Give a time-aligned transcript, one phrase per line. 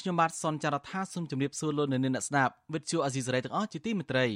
[0.00, 4.26] ខ្ញុំបាទសនចាររថាសូមជម្រាបសួរលោកអ្នកនាងអ្នកស្ដាប់វិទ្យុអាស៊ីសេរីទាំងអស់ជាទីមេត្រី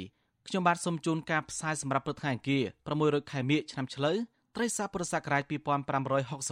[0.48, 2.64] ខ្ញុំបាទសូមជូនការផ្សាយសម្រាប់ព្រឹកថ្ងៃអង្គារ
[2.98, 4.16] 600ខែមិញឆ្នាំឆ្លូវ
[4.56, 5.42] ត្រីស័កពុរសករាជ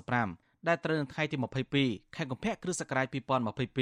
[0.00, 1.36] 2565ដែលត្រូវនៅថ្ងៃទី
[1.76, 3.06] 22ខែកុម្ភៈគ្រិស្តសករាជ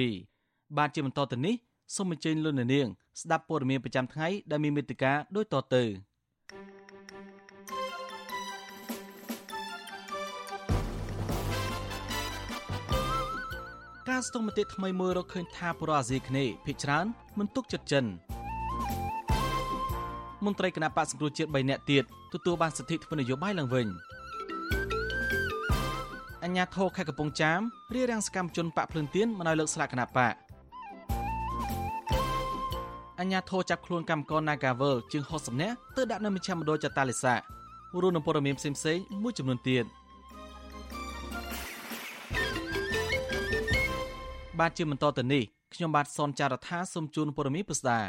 [0.01, 1.55] 2022បាទជាបន្តទៅនេះ
[1.97, 2.87] សូមអញ្ជើញលោកអ្នកនាង
[3.21, 6.78] ស្ដាប់ព័ត៌មានប្រចាំថ្ងៃដែលមានមេត្តាដូចតទៅ
[14.09, 17.06] ការស្ទង់មតិថ្មីមួយរកឃើញថាប្រអាស៊ីគ្នេភិកច្រើន
[17.39, 18.05] មិនទុកចិត្តចិន
[20.45, 23.86] មន្ត្រីគណៈបកសង្គ្រោះជាតិ3នាក់ទៀតទទួលបានសិទ្ធិធ្វើនយោបាយឡើងវិញ
[26.45, 27.61] អញ្ញាធរខេត្តកំពង់ចាម
[27.95, 30.34] រៀបរៀងសកម្មជនបកភ្លឹងទៀនមិនឲ្យលើកស្លាកគណៈបក
[33.20, 37.34] អញ្ញាធរចាប់ខ្លួនកម្មករ Nagavel ជាង60នាក់ទៅដាក់នៅមជ្ឈមណ្ឌលចតាលិសា
[38.01, 39.84] រួមនឹងព័ត៌មានផ្សេងៗមួយចំនួនទៀត
[44.59, 45.42] បាទជាបន្តទៅនេះ
[45.75, 48.01] ខ្ញុំបាទសនចាររថាសូមជូនព័ត៌មានពិស្ដា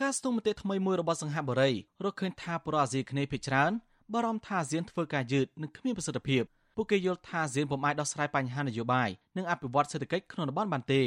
[0.00, 1.70] ការស្ទង់មតិថ្មីមួយរបស់សង្ហបុរី
[2.04, 3.72] រកឃើញថាប្រអាស៊ីគ្នេភិច្រើន
[4.12, 6.42] បារម្ភថាអាស៊ានធ្វើការយឺតនិងគ្មានប្រសិទ្ធភាព
[6.76, 11.02] ពួកគេយល់ថាអាស៊ានពុំអាចដោះស្រាយបញ្ហានយោបាយនិងអភិវឌ្ឍសេដ្ឋកិច្ចក្នុងតំបន់បានទេ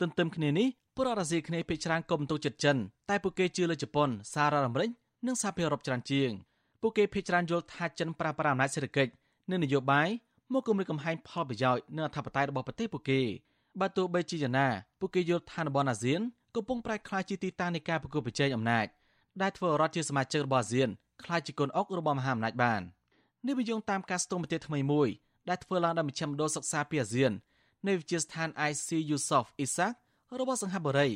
[0.00, 2.76] ទន្ទឹមគ្នានេះប្រអាស៊ីគ្នេភិច្រើនក៏បន្ទុកចិត្តចិន
[3.10, 4.90] តែពួកគេជឿលើជប៉ុនសារ៉ាអាមេរិក
[5.26, 6.30] និងសហភាពអឺរ៉ុបច្រើនជាង
[6.80, 9.12] ពួកគេភិច្រើនយល់ថាចិនប្រើប្រាស់អំណាចសេដ្ឋកិច្ច
[9.50, 10.08] និងនយោបាយ
[10.52, 13.20] មកគម្រាមកំហែងផលប្រយោជន៍និងអធិបតេយ្យរបស់ប្រទេសពួកគេ
[13.80, 14.68] បើទោះបីជាយ៉ាងណា
[15.00, 16.20] ពួកគេយល់ថាតំបន់អាស៊ាន
[16.54, 18.86] កំពុងប្រែក្លាយជាទីតាំងនៃការប្រកួតប្រជែងអំណាច
[19.42, 20.88] ដែលធ្វើរដ្ឋជាសមាជិករបស់អាស៊ាន
[21.24, 22.82] ក្លាយជាកូនអុករបស់មហាអំណាចបាន
[23.46, 25.08] នេះបញ្យងតាមការស្ទង់មតិថ្មីមួយ
[25.48, 27.32] ដែលធ្វើឡើងដោយមជ្ឈមណ្ឌលសិក្សាពីអាស៊ាន
[27.86, 29.94] នៃវិទ្យាស្ថាន IC Yusof Isaac
[30.40, 31.08] របស់សង្ហបុរី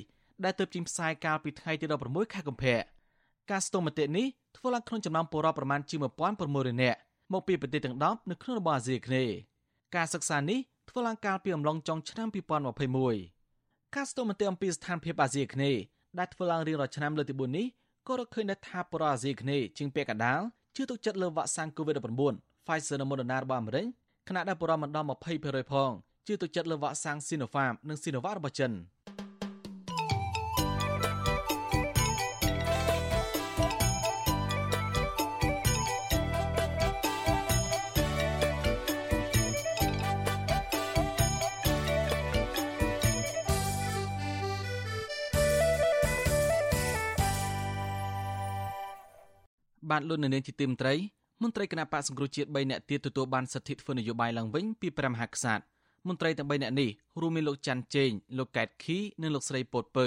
[0.44, 2.76] ដែលទើបចេញផ្សាយកាលពីថ្ងៃទី16ខែកុម្ភៈ
[3.50, 6.00] ការស្ទង់មតិនេះធ្វើឡើងក្នុងចំណោមពលរដ្ឋប្រមាណជាង
[6.40, 6.98] 1600នាក់
[7.32, 9.34] មកពីប្រទេសទាំង10នៅក្នុងតំបន់អាស៊ីអាគ្នេយ៍
[9.94, 10.58] ការសិក្សានេះ
[10.94, 12.28] ធ្វើឡើងកាលពីអំឡុងចុងឆ្នាំ
[13.12, 15.80] 2021ការស្ទង់មតិអំពីស្ថានភាពអាស៊ីអាគ្នេយ៍
[16.18, 17.66] ដែលធ្វើឡើងរៀងរាល់ឆ្នាំលើកទី4នេះ
[18.08, 20.40] ក៏រកឃើញថាបរិអាស៊ីអាគ្នេយ៍ជាងពាក់កណ្ដាល
[20.76, 22.34] ជឿទុកចិត្តលើវ៉ាក់សាំង COVID-19
[22.66, 23.86] Pfizer និង Moderna របស់អាមេរិក
[24.28, 25.06] ខណៈដែលបរិមាណមិនដល់
[25.40, 25.90] 20%ផង
[26.26, 28.72] ជឿទុកចិត្តលើវ៉ាក់សាំង Sinopharm និង Sinovac របស់ចិន។
[49.92, 50.94] បាទលោកនៅនាងជាទីមត្រី
[51.42, 55.62] មន្ត្រីគណៈបកសង្គ្រោះជាតិ3នាក់ទៀតទទួលបានសិទ្ធិធ្វើនយោបាយឡើងវិញពីព្រះមហាក្សត្រ
[56.08, 60.06] មន្ត្រីទាំង3នាក់នេះរួមមានលោកច័ន្ទជេងលោកកែតខីនិងលោកស្រីពតពៅ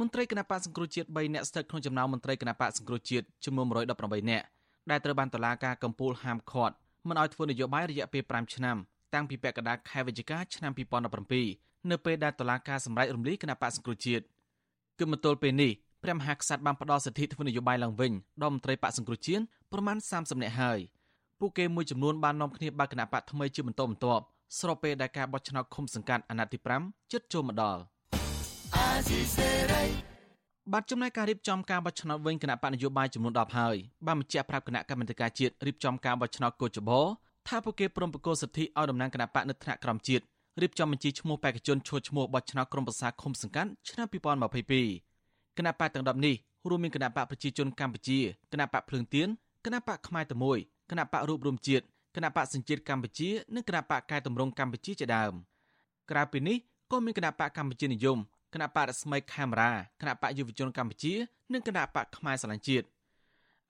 [0.00, 3.66] មន្ត្រីគណៈបកសង្គ្រោះជាតិ3នាក់ស្ថិតក្នុងចំណោមមន្ត្រីគណៈបកសង្គ្រោះជាតិចំនួន
[3.98, 4.46] 118នាក់
[4.90, 6.74] ដែលត្រូវបានតុលាការកំពូលហាមឃាត់
[7.08, 8.76] មិនឲ្យធ្វើនយោបាយរយៈពេល5ឆ្នាំ
[9.14, 10.72] តាំងពីពាក់កណ្ដាលខែវិច្ឆិកាឆ្នាំ
[11.30, 14.24] 2017នៅពេលដែលតុលាការសម្រេចរំលាយគណៈបកសង្គ្រោះជាតិ
[14.98, 15.72] គឺមកទល់ពេលនេះ
[16.06, 18.12] ព្រះមហាក្សត្របានផ្ដល់សិទ្ធិធ្វើនយោបាយឡើងវិញ
[18.42, 20.78] ដល់មន្ត្រីបកសង្គ្រោះជាតិប្រមាណ30នាក់ហើយ
[21.40, 24.22] ពួកគេមួយចំនួនបាននាំគ្នាបើកគណៈបកថ្មីជាបន្តបន្ទាប់
[24.58, 27.80] ស្របពេលដែលការបោះឆ្នោតឃុំសង្កាត់អាណត្តិទី5ជិតចូលមកដល់
[30.72, 37.00] បាទចំណែកការរៀបចំការបោះឆ្នោតវិញគណៈបកនយោបាយចំនួន10ហើយបានបញ្ជាក់ប្រាប់គណៈកម្មាធិការជាតិរៀបចំការបោះឆ្នោតកោចបោ
[37.48, 40.24] ថាពួកគេព្រមប្រកល់សិទ្ធិឲ្យតំណាងគណៈបកនៅថ្នាក់ក្រោមជាតិ
[40.62, 45.15] រៀបចំបញ្ជីឈ្មោះបេក្ខជនឈរឈ្មោះបោះឆ្នោតក្រុមប្រឹក្សាឃុំសង្កាត់ឆ្នាំ2022
[45.58, 46.34] គណៈបកទាំង10នេះ
[46.68, 48.18] រួមមានគណៈបកប្រជាជនកម្ពុជា
[48.52, 49.28] គណៈបកភ្លើងទៀន
[49.64, 50.58] គណៈបកខ្មែរតែមួយ
[50.90, 51.84] គណៈបករូបរួមជាតិ
[52.16, 55.32] គណៈបកសញ្ជាតិកម្ពុជានិងគណៈបកកែតម្រង់កម្ពុជាជាដើម
[56.10, 56.56] ក្រៅពីនេះ
[56.92, 58.18] ក៏មានគណៈបកកម្ពុជានិយម
[58.54, 61.14] គណៈបករស្មីខេមរាគណៈបកយុវជនកម្ពុជា
[61.52, 62.86] និងគណៈបកខ្មែរស្រឡាញ់ជាតិ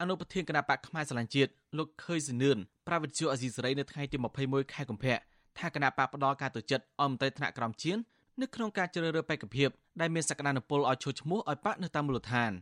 [0.01, 5.17] អនុប្រធានគណៈបកខ្មែរស្រឡាញ់ជាតិលោកខើយសនឿនប្រាវិទ្យាអេស៊ីសេរីនៅថ្ងៃទី21ខែកុម្ភៈ
[5.59, 8.01] ថាគណៈបកផ្ដល់ការទៅចិត្តអមតេថ្នាក់ក្រមជាតិ
[8.43, 9.69] នៅក្នុងការជ្រើសរើសបេក្ខភាព
[10.01, 12.53] ដែលមានសក្តានុពលឲ្យឈរឈ្មោះឲ្យបកនៅតាមមូលដ្ឋាន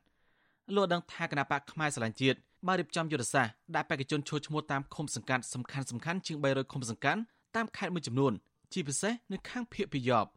[0.75, 7.21] លោកដឹងថាគណៈបកខ្មែរស្រឡាញ់ជាតិបានរៀបចំយុទ្ធសាស្ត្រដាក់បេក្ខជនឈរឈ្មោះតាមឃុំសង្កាត់សំខាន់សំខាន់ជាង300ឃុំសង្កាត់
[7.57, 8.33] តាមខេត្តមួយចំនួន
[8.73, 10.31] ជាពិសេសនៅខាងភៀកពីយប់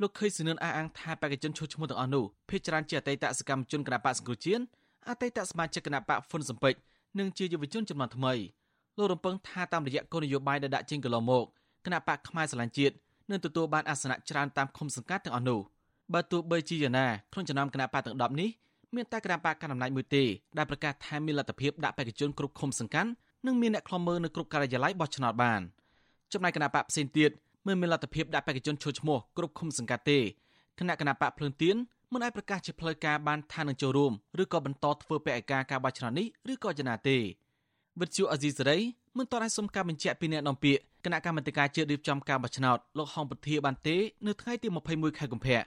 [0.00, 4.62] លោកខេសឿនអះអាងថាបេក្ខជនឈរឈ្មោះទាំងអស់នោះភាគច្រើនជាអតីតសកម្មជនគណៈបកសង្គ្រោះជាតិ
[5.08, 6.74] អតីតសមាជិកគណៈបកហ្វុនសំពេច
[7.18, 8.34] និងជាយុវជនចំនួនថ្មី
[8.98, 11.44] លោករំពឹងថាតាមរយៈគោលនយោបាយដែលដាក់ចេញកន្លងមក
[11.84, 12.94] គណៈបកខ្មែរស្រឡាញ់ជាតិ
[13.30, 15.62] នឹងទទួលបានអាសនៈច្រើនតាមឃុំសង្កាត់ទាំងអស់នោះប
[16.14, 18.50] បើទោះបីជាយ៉ាងណាក្នុងចំណោមគណៈបកទាំង10នេះ
[18.94, 20.24] មានតែគណៈបកកណ្ដាលអំណាចមួយទេ
[20.58, 23.10] ដែលប្រកាសថាមានលទ្ធភាពដាក់បេក្ខជនគ្រប់ឃុំសង្កាត់
[23.46, 25.60] និងមានអ្នកខ្លំមើលនៅគ្រប់ការិយាល័យបោះឆ្នោតបាន
[26.32, 27.30] ចំណែកគណៈបកផ្សេងទៀត
[27.66, 30.18] មិនមានលទ្ធភាពដាក់បេក្ខជនឈរឈ្មោះគ្រប់ឃុំសង្កាត់ទេ
[30.78, 31.76] គណៈគណៈបកភ្លើងទៀន
[32.12, 37.18] មិនអាចប្រកាសជាផ្លូវការបានថានឹងចូលរួមឬក៏បន្តធ្វើបេក្ខការការបោះឆ្នោតនេះឬក៏យ៉ាងណាទេ
[38.00, 38.78] វិទ្យុអេស៊ីសេរី
[39.18, 43.96] មិនតរឲ្យសុំការបញ្ជាក់ពីអ្នកនាំពាក្យគណៈកម្មាធិការជាតិរៀបចំការបោះឆ្នោតលោកហងពធាបានទេ
[44.26, 45.60] នៅថ្ងៃទី21ខែកុម្ភៈ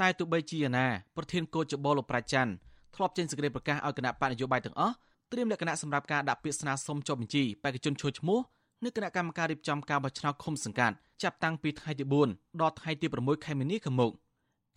[0.00, 0.86] តែទោះបីជាយ៉ាងណា
[1.16, 2.52] ប្រធានកោចបលោកប្រាច័ន្ទ
[2.94, 4.94] ធ្លាប់ចេញសេចក្តីប្រកាសឲ្យគណៈបកនយោបាយទាំងអស់
[5.32, 8.38] ត្រៀមលក្ខណៈសម្រាប់ការដាក់ពាក្យស្នើសុំចុះបញ្ជីបេក្ខជនឈរឈ្មោះ
[8.84, 14.12] នៅគណៈកម្មការរៀបចំការបោះឆ្នោតឃុំសង្កាត់ចាប់តាំងពីថ្ងៃទី4ដល់ថ្ងៃទី6ខែមីនាខាងមុខ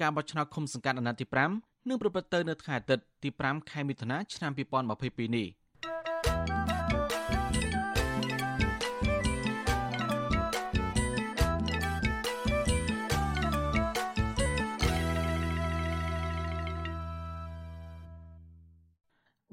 [0.01, 1.25] ការបោះឆ្នោតឃុំសង្កាត់អាណត្តិទី
[1.57, 5.47] 5នឹងប្រព្រឹត្តទៅនៅថ្ងៃអាទិត្យទី5ខែមិថុនាឆ្នាំ2022នេះ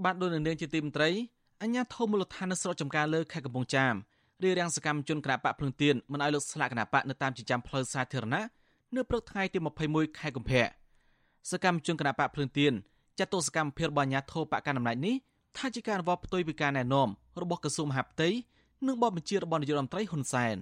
[0.05, 1.11] បាទដោយនៅនាងជាទីមន្ត្រី
[1.63, 3.95] អញ្ញាធមូលដ្ឋាននៅស្រុកចំការលើខេត្តកំពង់ចាម
[4.43, 8.45] រារាំងសកម្មជនគណបកភ្លឹងទៀនមិនឲ្យលើកស្លាកគណបកនៅតាមចិញ្ចើមផ្លូវសាធារណៈ
[8.97, 9.59] នៅព្រឹកថ្ងៃទី
[9.89, 10.65] 21ខែកុម្ភៈ
[11.51, 12.73] សកម្មជនគណបកភ្លឹងទៀន
[13.19, 15.15] ចាត់ទោសកម្មភាពរបស់អាញាធរបកកណ្ដាលអំណាចនេះ
[15.57, 17.09] ថាជាការអនុវត្តផ្ទុយពីការណែនាំ
[17.43, 18.29] របស់ក្រសួងមហាផ្ទៃ
[18.87, 20.57] និងបទបញ្ជារបស់នាយករដ្ឋមន្ត្រីហ៊ុនសែន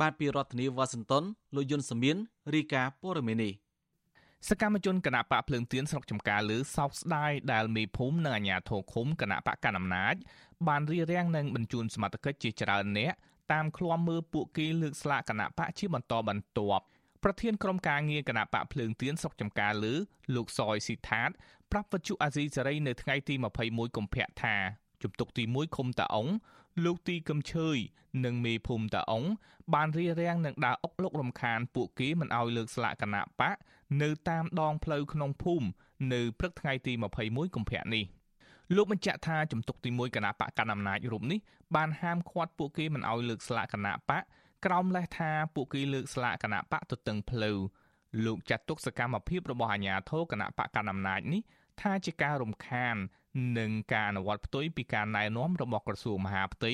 [0.00, 2.16] បាទពីរដ្ឋធានីវ៉ាស៊ីនតោនលោកយុនសាមៀន
[2.54, 3.50] រីកាព័រមេនី
[4.48, 10.14] សកម្មជនគណៈបកភ្លើងទៀនស្រុកចំការលើសោកស្ដាយដែលមេភូមិនិងអាជ្ញាធរឃុំគណៈបកកណ្ដាលអំណាច
[10.68, 13.12] បានរៀបរៀងនិងបញ្ជូនសមត្ថកិច្ចជាច្រើនអ្នក
[13.52, 16.84] តាមឃ្លាំមើលពួកគេលើកស្លាកគណៈបកជាបន្តបន្ទាប់
[17.22, 19.94] ប្រធានក្រុមការងារគណៈបកភ្លើងទៀនស្រុកចំការលើ
[20.34, 21.30] លោកសយស៊ីថាត
[21.70, 23.34] ប្រាប់វិទ្យុអាស៊ីសេរីនៅថ្ងៃទី
[23.64, 24.56] 21កុម្ភៈថា
[25.02, 26.28] ជំទុកទី1ឃុំតាអុង
[26.84, 27.76] លោកទីកឹមឈើយ
[28.24, 29.24] និងមេភូមិតាអុង
[29.74, 33.56] បានរៀបរៀងនឹងដើរអុកលុករំខានពួកគេមិនឲ្យលើកស្លាកគណៈបក
[34.02, 35.66] នៅតាមដងផ្លូវក្នុងភូមិ
[36.12, 36.92] នៅព្រឹកថ្ងៃទី
[37.24, 38.04] 21កុម្ភៈនេះ
[38.76, 41.38] លោកបញ្ជាក់ថាជំទុកទី1គណៈបកកណ្ដាលអំណាចរូបនេះ
[41.76, 44.22] បានហាមឃាត់ពួកគេមិនឲ្យលើកស្លាកគណៈបក
[44.64, 47.58] ក្រោមលេសថាពួកគេលើកស្លាកគណៈបកទទឹងផ្លូវ
[48.24, 51.42] លោកចាត់ទុកសកម្មភាពរបស់អាជ្ញាធរគណៈបកកណ្ដាលអំណាចនេះ
[51.80, 52.96] ថាជាការរំខាន
[53.58, 56.72] និងការអនុវត្តផ្ទុយពីការណែនាំរបស់ក្រសួងមហាផ្ទៃ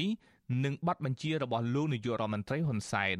[0.65, 3.19] និងប័ណ្ណបញ្ជារបស់លោកនាយករដ្ឋមន្ត្រីហ៊ុនសែន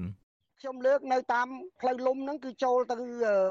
[0.61, 1.49] ខ្ញុំលើកនៅតាម
[1.81, 2.97] ផ្លូវលំហ្នឹងគឺចូលទៅ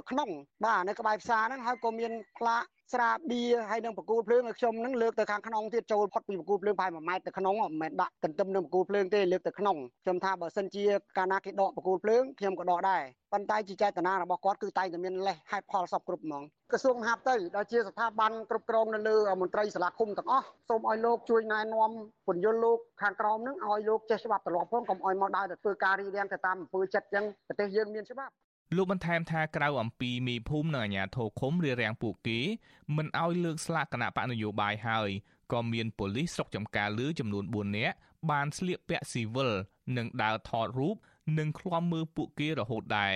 [0.10, 0.30] ក្នុង
[0.66, 10.84] បាទនៅក្បែរផ្សារហ្នឹងហើយក៏មានផ្លាក ស្រាបៀហើយនឹងបកគូលភ្លើងឲ្យខ្ញុំនឹងលើកទៅខាងក្នុងទៀតចូលផុតពីបកគូលភ្លើងប្រហែល1ម៉ែត្រទៅក្នុងមិនមែនដាក់ទន្ទឹមនឹងបកគូលភ្លើងទេលើកទៅក្នុងខ្ញុំថាបើសិនជា
[11.18, 13.02] កាលណាគេដកបកគូលភ្លើងខ្ញុំក៏ដកដែរ
[13.34, 21.92] ប៉ុន្តែជាចេតនារបស់គាត់គឺតែងតែមានលេសហេតុផលសពគ្រប់ហ្មងក្រសួងមហាផ្ទៃដែលជាស្ថាប័នគ្រប់គ្រងនៅលើមន្ត្រីសាលាឃុំទាំងអស់សូមឲ្យលោកជួយណែនាំ
[22.28, 28.34] ពន្យល់លោកខាងក្រមនឹងឲ្យលោកចេះច្បាប់ទម្លាប់ផងកុំឲ្យមកដើរទៅធ្វើការរីរាំងទៅតាមអំពើចិត្តចឹងប្រទេសយើងមានច្បាប់
[28.76, 32.40] លោកបន្ថែមថាក្រៅអំពីមេភូមិនិងអាជ្ញាធរឃុំរារាំងពួកគេ
[32.96, 35.10] មិនឲ្យលើកស្លាកគណៈបកនយោបាយហើយ
[35.52, 37.96] ក៏មានប៉ូលីសស្រុកចំការលើចំនួន4នាក់
[38.32, 39.52] បានស្លៀកពាក់ស៊ីវិល
[39.98, 40.96] និងដើរថតរូប
[41.38, 43.16] និងឃ្លាំមើលពួកគេរហូតដែរ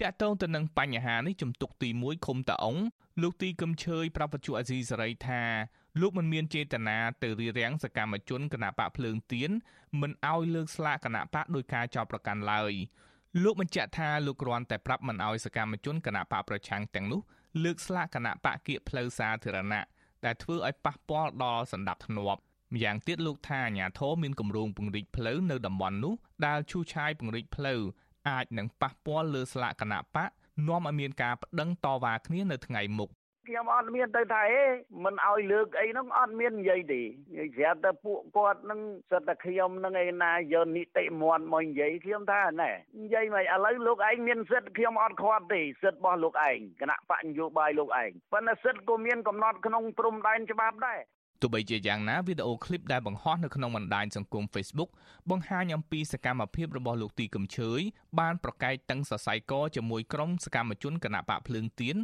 [0.00, 2.76] តាក់ទងទៅនឹងបញ្ហានេះជំទុកទី1ឃុំតាអុង
[3.22, 5.42] លោកទីកឹមឈើយប្រាប់វិទ្យុអាស៊ីសេរីថា
[6.00, 9.50] លោកមិនមានចេតនាទៅរារាំងសកម្មជនគណៈបកភ្លើងទៀន
[10.00, 12.72] មិនឲ្យលើកស្លាកគណៈបកដោយការចោទប្រកាន់ឡើយ
[13.42, 17.20] លោកបញ្ជាក់ថាលោកគ្រាន់តែប្រាប់មិនឲ្យសកម្មជនគណៈបកប្រឆាំងទាំងនោះ
[17.64, 19.82] លើកស្លាកគណៈបកគៀកផ្លូវសាធារណៈ
[20.24, 26.14] ដែលធ្វើឲ្យប៉ះពាល់ដល់សន្តិភាពម្យ៉ាងទៀតលោកថាអាញាធរមានគម្រោងពង្រីកផ្លូវនៅតំបន់នោះ
[26.46, 27.80] ដែលឈូសឆាយពង្រីកផ្លូវ
[28.28, 30.30] អាចនឹងប៉ះពាល់លើស្លាកគណៈបក
[30.68, 33.10] នាំឲ្យមានការប្តឹងតវ៉ាគ្នានៅថ្ងៃមុខ
[33.48, 34.64] ខ្ញុំអត់មានទៅថាអេ
[35.04, 38.80] មិនឲ្យលើកអីហ្នឹងអត់មាននិយាយទេនិយាយស្រាប់តែពួកគាត់នឹង
[39.10, 42.70] សិតតែខ្ញុំនឹងឯណាយកនីតិមន្តមកនិយាយខ្ញុំថាណែ
[43.00, 51.00] និយាយមកឥឡូវលោកឯងមានសិទ្ធិខ្ញុំអត់ខាត់ទេសិទ្ធិរបស់លោកឯងគណៈបកនយោបាយលោកឯងប៉ុន្តែសិទ្ធិក៏មានកំណត់ក្នុងព្រំដែនច្បាប់ដែរ
[51.42, 54.90] ទោះបីជាយ៉ាងណាវីដេអូឃ្លីបដែលបង្ហោះនៅក្នុងបណ្ដាញសង្គម Facebook
[55.30, 57.80] បង្ហាញអំពីសកម្មភាពរបស់លោកទីកឹមឈើយ
[58.20, 61.96] បានប្រកែកតឹងសរសៃកជាមួយក្រុមសកម្មជនគណៈបកភ្លើងទៀន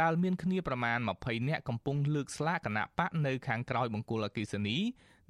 [0.00, 4.76] ដែលមានគ្នាប្រមាណ20នាក់កំពុងលើកស្លាកគណៈបកនៅខាងក្រោយបង្គោលអគិសនី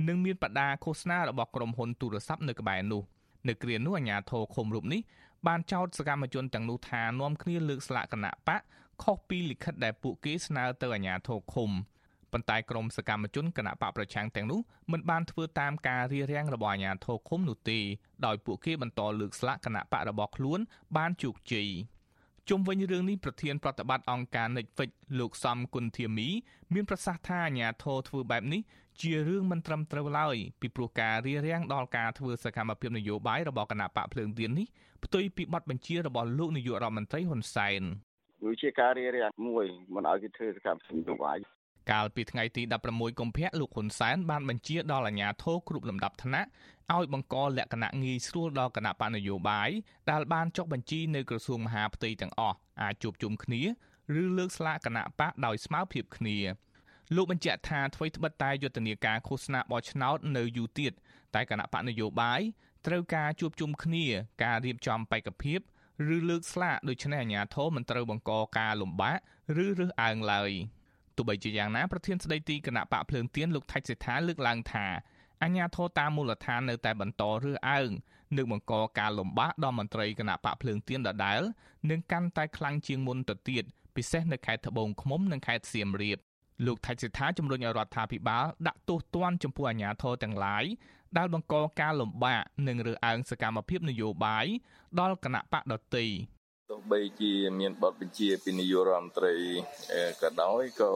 [0.08, 3.02] និងមានបដាឃោសនារបស់ក្រុមហ៊ុនទូរស័ព្ទនៅក្បែរនោះ
[3.48, 5.00] នៅគ្រានោះអាជ្ញាធរឃុំរូបនេះ
[5.46, 8.60] បានចោទសកម្មជនទាំងនោះថានាំគ្នាលើកស្លាកគណៈបក
[9.02, 11.70] ខុសពីលិខិតដែលពួកគេស្នើទៅអាជ្ញាធរឃុំ
[12.32, 14.60] ប៉ុន្តែក្រុមសកម្មជនគណៈបកប្រឆាំងទាំងនោះ
[14.92, 17.78] មិនបានធ្វើតាមការរារាំងរបស់អាជ្ញាធរឃុំនោះទេ
[18.26, 20.60] ដោយពួកគេបន្តលើកស្លាកគណៈបករបស់ខ្លួន
[20.96, 21.68] បានជោគជ័យ
[22.48, 26.28] ជុំវិញរឿងនេះប្រធានប្រតិបត្តិអង្គការ Netflix លោកសំគុណធាមី
[26.74, 28.60] មានប្រសាសន៍ថាអាញាធរធ្វើបែបនេះ
[29.02, 34.66] ជារឿងមិនត្រឹមត្រូវឡើយពីព្រោះការរារាំងដល់ការធ្វើសកម្មភាពនយោបាយរបស់គណៈបកភ្លើងទៀននេះ
[35.04, 37.82] ផ្ទុយពីបទបញ្ជារបស់លោកនាយករដ្ឋមន្ត្រីហ៊ុនសែន
[38.44, 41.38] វាជាការរារាំងមួយមិនឲ្យគេធ្វើសកម្មភាពនយោបាយ
[41.90, 46.48] កាលពីថ្ងៃទី16កុម្ភៈលោកហ៊ុនសែនបានបញ្ជាដល់អាជ្ញាធរគ្រប់លំដាប់ថ្នាក់
[46.94, 49.70] ឲ្យបង្កលក្ខណៈងាយស្រួលដល់គណៈបកនយោបាយ
[50.10, 53.62] ដែលបានចុះបញ្ជីនៅក្រសួងមហាផ្ទៃទាំងអស់អាចជួបជុំគ្នា
[54.20, 56.38] ឬលើកស្លាកគណៈបកដោយស្មើភាពគ្នា
[57.16, 60.92] លោកបញ្ជាក់ថាអ្វីត្បិតតែយុទ្ធនាការឃោសនាបោះឆ្នោតនៅយូរទៀត
[61.34, 62.40] តែគណៈបកនយោបាយ
[62.86, 64.04] ត្រូវការជួបជុំគ្នា
[64.44, 65.60] ការរៀបចំបេក្ខភាព
[66.14, 69.18] ឬលើកស្លាកដូច្នេះអាជ្ញាធរមិនត្រូវបង្កការលំបាក
[69.64, 70.50] ឬរើសអើងឡើយ
[71.20, 74.86] ទោះបីជាយ៉ាងណាប្រធានស្ដីទីគណៈបកភ្លើងទៀនលោកថៃសេដ្ឋាលើកឡើងថា
[75.42, 77.90] អាជ្ញាធរតាមមូលដ្ឋាននៅតែបន្តរើសអើង
[78.36, 81.40] នឹងបង្កការលំបាកដល់មន្ត្រីគណៈបកភ្លើងទៀនដដែល
[81.90, 83.64] នឹងកាន់តែខ្លាំងជាងមុនទៅទៀត
[83.96, 86.18] ពិសេសនៅខេត្តត្បូងឃ្មុំនិងខេត្តសៀមរាប
[86.66, 90.64] លោកថៃសិដ្ឋាជំរុញឲ្យរដ្ឋាភិបាលដាក់ទោសទណ្ឌចំពោះអាជ្ញាធរទាំងឡាយ
[91.16, 94.46] ដែលបង្កការលំបាកនិងរើសអើងសកម្មភាពនយោបាយ
[95.00, 96.06] ដល់គណៈបកដតី
[96.70, 99.34] ទោះបីជាមានបទបញ្ជាពីនាយករដ្ឋមន្ត្រី
[100.22, 100.92] ក៏ដោយក៏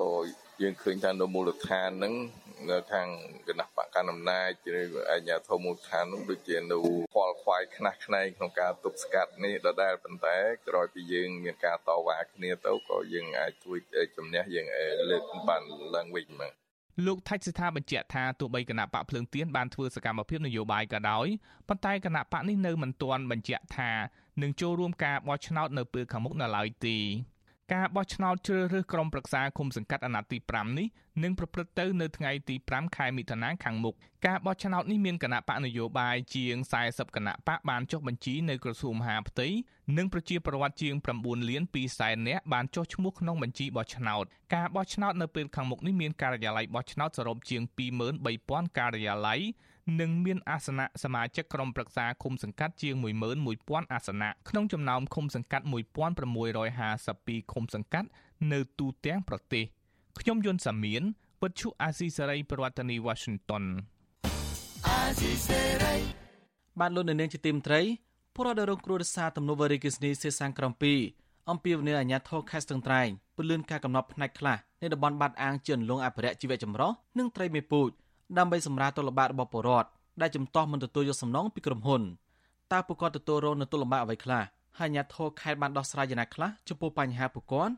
[0.62, 2.14] យើងឃើញថានៅមូលដ្ឋានហ្នឹង
[2.70, 3.08] នៅខាង
[3.48, 6.78] គណៈបកកណ្ដាលអំណាចឬអាជ្ញាធរមូលដ្ឋាននោះដូចជានៅ
[7.12, 10.36] ខ្វល់ខ្វាយខ្នះខ្នែងក្នុងការទប់ស្កាត់នេះដដែលប៉ុន្តែ
[10.68, 13.78] ក្រោយពីយើងមានការតវ៉ាគ្នាទៅក៏យើងអាចជួយ
[14.16, 14.66] ជំនះយើង
[15.10, 15.62] លើកបាន
[15.94, 16.63] ឡើងវិញមក
[17.06, 21.26] លោកថាច់សិដ្ឋាបញ្ជាក់ថាទោះបីគណៈបកភ្លើងទៀនបានធ្វើសកម្មភាពនយោបាយក៏ដោយ
[21.68, 23.90] ប៉ុន្តែគណៈបកនេះនៅមិនទាន់បញ្ជាក់ថា
[24.42, 26.96] នឹងចូលរួមការបោះឆ្នោតនៅពេលខាងមុខនៅឡើយទេ
[27.72, 30.86] ការបោះឆ្នោតជ្រើសរើសក្រុមប្រឹក្សាគុំសង្កាត់អាណត្តិទី5នេះ
[31.22, 33.94] នឹងប្រព្រឹត្តទៅនៅថ្ងៃទី5ខែមិថុនាខាងមុខ
[34.26, 36.56] ការបោះឆ្នោតនេះមានគណៈបកនយោបាយជាង
[36.86, 39.48] 40គណៈបកបានចុះបញ្ជីនៅក្រសួងមហាផ្ទៃ
[39.96, 47.62] និងប្រជាពលរដ្ឋជាង9លាន2សែននាក់បានចុះឈ្មោះក្នុងបញ្ជីបោះឆ្នោតការបោះឆ្នោតនៅពេលខាងមុខនេះមានការិយាល័យបោះឆ្នោតសរុបជាង
[48.20, 49.40] 23000ការិយាល័យ
[50.00, 52.94] និងមានអាសនៈសមាជិកក្រុមប្រឹក្សាឃុំសង្កាត់ជាង
[53.44, 55.64] 11000អាសនៈក្នុងចំណោមឃុំសង្កាត់
[56.42, 58.08] 1652ឃុំសង្កាត់
[58.52, 59.64] នៅទូទាំងប្រទេស
[60.20, 61.02] ខ្ញុំយុនសាមៀន
[61.42, 63.64] វិទ្យុអាស៊ីសេរីប្រធានាធិបតី Washington
[64.88, 65.96] អាស៊ីសេរី
[66.80, 67.80] បានលោកនៅនាងជាទីមត្រី
[68.34, 70.72] ពលរដ្ឋរងគ្រោះដោយសារទំនប់វារីអគ្គិសនីសេសាំងក្រំ
[71.10, 77.90] 2អំពីវនីអាញាធរខេត្តស្ទឹងត្រែងពន្លឿនការកំណត់ផ្នែកខ្លះនៃតំបន់បាត់អាងជឿនលងអភិរក្សជីវៈចម្រុះនិងត្រីមេពូជ
[78.38, 79.88] ដើម្បីសម្រាលទុលំបាករបស់ពលរដ្ឋ
[80.20, 82.02] ដែលជំទាស់មិនទទួលយកសំណងពីក្រុមហ៊ុន
[82.72, 84.42] តើពួកគាត់ទទួលរងនូវទុលំបាកអ្វីខ្លះ
[84.78, 87.74] ហើយអាញាធរខេត្តបានដោះស្រាយយ៉ាងណាខ្លះចំពោះបញ្ហាពួកគាត់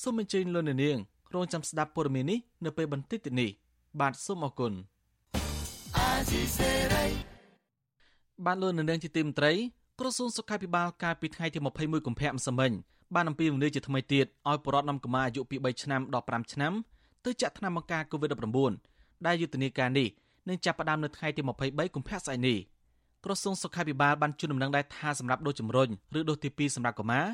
[0.00, 0.98] សូមអញ្ជើញលោកនាង
[1.34, 3.50] រងចាំស្ដាប់ព័ត៌មាននេះនៅពេលបន្តិចទៀតនេះ
[4.00, 4.72] បាទសូមអរគុណ
[8.46, 9.52] បានលោកនាងជាទីមត្រី
[10.00, 12.72] ក្រសួងសុខាភិបាលកាលពីថ្ងៃទី21កុម្ភៈម្សិលមិញ
[13.14, 16.72] បានអំពាវនាវជាថ្មីទៀតឲ្យបរិវត្តនំកម្មាអាយុពី3ឆ្នាំដល់5ឆ្នាំ
[17.24, 18.93] ទៅចាក់ថ្នាំបង្ការ COVID-19
[19.26, 20.08] ដែលយុទ្ធនាការនេះ
[20.48, 22.58] នឹងចាប់ផ្ដើមនៅថ្ងៃទី23កុម្ភៈស្អែកនេះ
[23.24, 25.88] ក្រសួងសុខាភិបាលបានជូនដំណឹងដែរថាសម្រាប់ដូសជំរុញ
[26.18, 27.26] ឬដូសទី2សម្រាប់កុមារ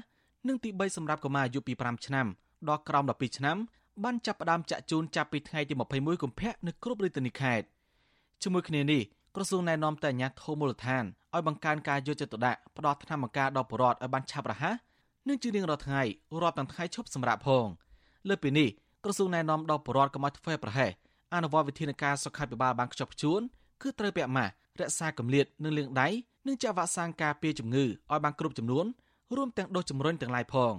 [0.49, 2.27] និងទី3សម្រាប់កុមារអាយុពី5ឆ្នាំ
[2.69, 3.57] ដល់ក្រោម12ឆ្នាំ
[4.05, 7.67] បានចាប់ផ្ដើមចាក់ជូនចាប់ពីថ្ងៃទី21កុម្ភៈនៅគ្រប់រាជធានីខេត្ត
[8.43, 9.03] ជាមួយគ្នានេះ
[9.35, 11.05] ក្រសួងណែនាំទៅអាជ្ញាធរមូលដ្ឋាន
[11.35, 14.75] ឲ្យបង្កើនការយកចិត្តទុកដាក់ផ្ដល់ថ្នាំបង្ការដល់ប្រជាពលរដ្ឋឲ្យបានឆាប់រហ័ស
[15.29, 16.03] និងជារៀងរាល់ថ្ងៃ
[16.43, 17.67] រាប់ទាំងថ្ងៃឈប់សម្រាកផង
[18.29, 18.69] លើពីនេះ
[19.05, 20.91] ក្រសួងណែនាំដល់ប្រជាពលរដ្ឋកុំឲ្យធ្វើប្រហែស
[21.35, 23.41] អនុវត្តវិធានការសុខាភិបាលបានខ្ជាប់ខ្ជួន
[23.83, 26.09] គឺត្រូវពាក់ម៉ាស់រក្សាកម្រិតនិងលាងដៃ
[26.47, 28.87] និងចាក់វ៉ាក់សាំងការពារជំងឺឲ្យបានគ្រប់ចំនួន
[29.37, 30.75] រួមទាំងដូសជំរុញទាំងឡាយផង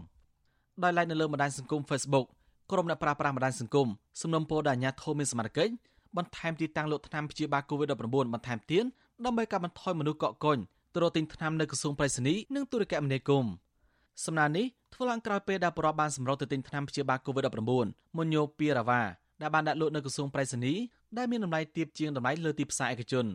[0.84, 2.25] ដោយឡែកនៅលើបណ្ដាញសង្គម Facebook
[2.72, 3.88] ក្រុមអ្នកប្រាស្រ័យបណ្ដាញសង្គម
[4.22, 5.74] សំណុំពរដល់អាជ្ញាធរមានសមត្ថកិច្ច
[6.17, 8.86] បន្ថែមទីតាំងលក់ថ្នាំព្យាបាល COVID-19 បន្ថែមទៀត
[9.25, 10.58] ដើម្បីកាត់បន្ថយមនុស្សកកកុញ
[10.93, 13.51] ទៅរកទិញថ្នាំនៅក្រសួងប្រៃសណីនិងទូរគមនាគមន៍
[14.25, 17.62] សំណើនេះធ្វើឡើងក្រោយពេលដែលបរិបបានសម្រុកទៅទិញថ្នាំព្យាបាល COVID-19
[18.17, 19.01] មុនញោពីរ៉ាវ៉ា
[19.41, 20.74] ដែលបានដាក់លក់នៅក្រសួងប្រៃសណី
[21.17, 23.25] ដែលមានតម្លៃទាបជាងតម្លៃលើទីផ្សារឯកជន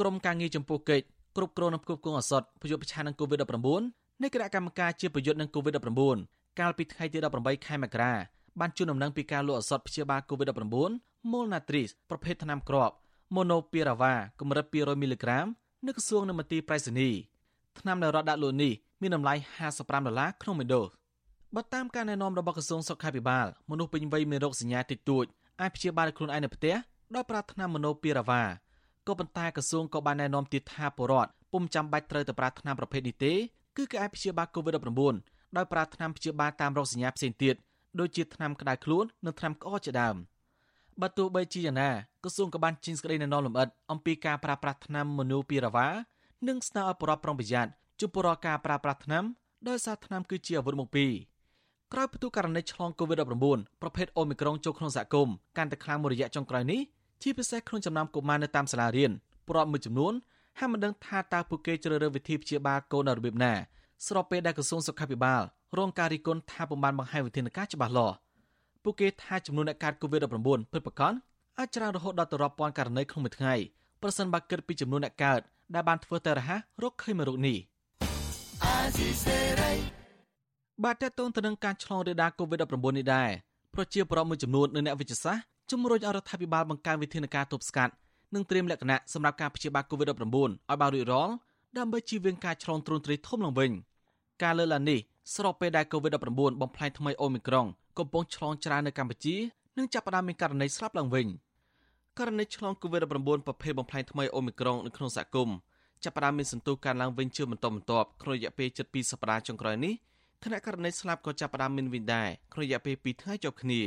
[0.00, 1.04] ក្រុមការងារចំពោះកិច្ច
[1.36, 8.12] គ្រប់គ្រងនិងផ្គប់ផ្គង់ឱសថប្រយុទ្ធប្រឆាំងនឹង COVID-19 នៃគណៈកម្មការជាប្រយុទ្ធនឹង COVID-19 កាលពីថ្ងៃទី18ខែមករា
[8.60, 10.90] បានជូនដំណឹងពីការលក់ឱសថព្យាបាល COVID-19
[11.32, 12.94] Molnatris ប្រភេទថ្នាំគ្រាប់
[13.34, 15.46] Monopiravir កម្រិត200មីលីក្រាម
[15.86, 17.10] នៅក្រសួងនៅមន្ទីរប្រៃសណី
[17.78, 18.72] ថ្នាំដែលរដ្ឋដាក់លក់នេះ
[19.02, 19.34] មានតម្លៃ
[19.70, 20.86] 55ដុល្លារក្នុងមួយដូស
[21.56, 25.24] បើតាមការណែនាំរបស់ក្រសួងសុខាភិបាលមនុស្សពេញវ័យមានរោគសញ្ញាតិចតួច
[25.60, 26.74] អាចព្យាបាលខ្លួនឯងនៅផ្ទះ
[27.14, 28.48] ដោយប្រើថ្នាំ Monopiravir
[29.06, 33.32] ក៏ប៉ុន្តែក្រសួងក៏បានណែនាំទៀតថាពលរដ្ឋពុំចាំបាច់ត្រូវទៅប្រើថ្នាំប្រភេទនេះទេ
[33.76, 37.54] គឺគេអាចព្យាបាល COVID-19 ដោយប្រើថ្នាំព្យាបាលតាមរោគសញ្ញាផ្សេងទៀត
[38.00, 40.16] ដូចជាថ្នាំក្តៅខ្លួននិងថ្នាំក្អកជាដើម
[41.00, 41.90] បើទោះបីជាយ៉ាងណា
[42.22, 45.88] ក្រសួងក៏បានចេញសេចក្តីណែនាំលម្អិតអំពីការប្រើប្រាស់ថ្នាំម៉ូនូពីរ៉ាវ៉ា
[46.48, 49.24] និងស្នើឲ្យប្រជាប្រុងប្រយ័ត្នចំពោះរាល់ការប្រើប្រាស់ថ្នាំ
[49.68, 51.12] ដោយសារថ្នាំគឺជាអាវុធមុខពីរ
[51.92, 56.80] ក្រោយផ្ទុះករណីឆ្លង COVID-19 ប្រភេទអូមីក្រុងចូលក្នុងសហគមន៍កាន់តែខ្លាំងមួយរយៈចុងក្រោយនេះ
[57.22, 59.12] ជាពិសេសក្នុងចំណោមកុមារនៅតាមសាលារៀន
[59.48, 60.12] ប្រពមួយចំនួន
[60.58, 63.52] ហាក់មិនដឹងថាតើពួកគេជ្រើសរើសវិធីព្យាបាលកូននៅរបៀបណា
[64.06, 65.42] ស្របពេលដែលក្រសួងសុខាភិបាល
[65.78, 68.16] រងការរិះគន់ថាពុំបានបង្ហាញវិធានការច្បាស់លាស់
[68.82, 71.12] ពួកគេថាចំនួនអ្នកកើត COVID-19 ពិតប្រាកដ
[71.58, 73.54] អាចច្រើនរហូតដល់ទៅរាប់ពាន់ករណីក្នុងមួយថ្ងៃ
[74.02, 75.40] ប្រសិនបើគិតពីចំនួនអ្នកកើត
[75.74, 77.58] ដែលបានធ្វើតេស្តរហ័សរកឃើញមេរោគនេះ
[80.80, 83.30] បាទតើតើទៅនឹងការឆ្លងរាលដាល COVID-19 នេះដែរ
[83.74, 87.92] ប្រជាពលរដ្ឋមួយចំនួននិងអ្នកវិទ្យាសាស្ត្រជំរុញឲ្យរដ្ឋាភិបាលបង្កើនវិធានការទប់ស្កាត់
[88.34, 91.32] និងត្រៀមលក្ខណៈសម្រាប់ការព្យាបាល COVID-19 ឲ្យបានរួចរាល់
[91.78, 93.70] ដើម្បីជៀសវាងការឆ្លងទ្រង់ទ្រាយធំឡើងវិញ
[94.42, 94.98] ការលើកឡើងនេះ
[95.34, 97.66] ស្របពេលដែល COVID-19 បំផ្លាញថ្មីអូមីក្រុង
[97.98, 99.36] កំពុងឆ្លងច្រើននៅកម្ពុជា
[99.78, 101.26] និងចាប់ផ្ដើមមានករណីស្លាប់ឡើងវិញ
[102.18, 105.56] ករណីឆ្លង COVID-19 ប្រភេទបំផ្លាញថ្មីអូមីក្រុងនៅក្នុងសហគមន៍
[106.04, 109.94] ចាប់ផ្ដើមមានសន្ទុះកើនឡើងវិញជាបន្តបន្ទាប់ក្នុងរយៈពេល7សប្តាហ៍ចុងក្រោយនេះ
[110.44, 113.80] ខណៈករណីស្លាប់ក៏ចាប់ផ្ដើមមានវិញដែរក្នុងរយៈពេល2ថ្ងៃជាប់គ្នា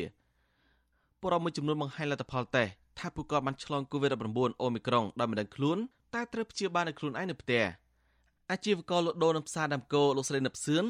[1.20, 5.78] ពលរដ្ឋមួយចំនួនបង្ហាញលទ្ធផលតេស្តថាពួកគាត់បានឆ្លង COVID-19 អូមីក្រុងដោយមិនដឹងខ្លួន
[6.14, 7.64] តែត្រូវព្យាបាលនៅខ្លួនឯងនៅផ្ទះ
[8.52, 10.84] អាជីវករលក់ដូរនៅផ្សារដាំកោលោកស្រីនិបសឿន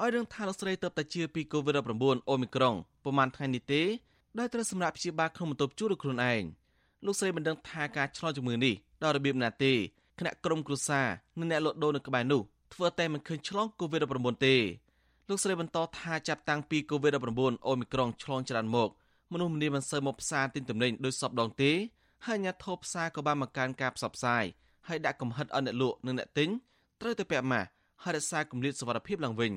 [0.00, 2.74] ឲ្យរឿងថាលោកស្រីទៅតែជាពី COVID-19 អូមីក្រុង
[3.04, 3.82] ប្រហែលថ្ងៃនេះទេ
[4.38, 6.42] ដោយត្រូវសម្រាប់ព្យាបាលក្នុងបន្ទប់ជួលដោយខ្លួនឯង
[7.06, 9.72] លោកស្រីមិនដឹងថាការឆ្លងជំងឺនេះដោយរបៀបណាទេ
[10.18, 11.06] គណៈក្រុមគ្រួសារ
[11.38, 12.42] និងអ្នកលក់ដូរនៅក្បែរនោះ
[12.74, 14.56] ធ្វើតែមិនឃើញឆ្លង COVID-19 ទេ
[15.32, 18.88] លោកស្រីបន្តថាចាប់តាំងពី COVID-19 អូមីក្រុងឆ្លងច្រើនមក
[19.32, 21.72] មនុស្សម្នាមិនសូវមកផ្សារទិញទំនិញដោយសពដងទេ
[22.26, 24.44] ហើយអាញាធិបផ្សារក៏បានបង្កើនការផ្សព្វផ្សាយ
[24.88, 26.48] ហើយដាក់កំហិតឲ្យអ្នកលក់និងអ្នកទិញ
[27.00, 27.68] ត្រូវទៅពាក់ម៉ាស់
[28.02, 29.52] ហើយរក្សាគម្លាតសុវត្ថិភាពឡើងវិញ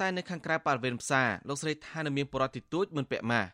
[0.00, 3.48] តែនៅខាងក្រៅបរិវេណផ្សារលោកស្រីថានៅមានបរិបទទីទួចមិនពាក់ម៉ាស់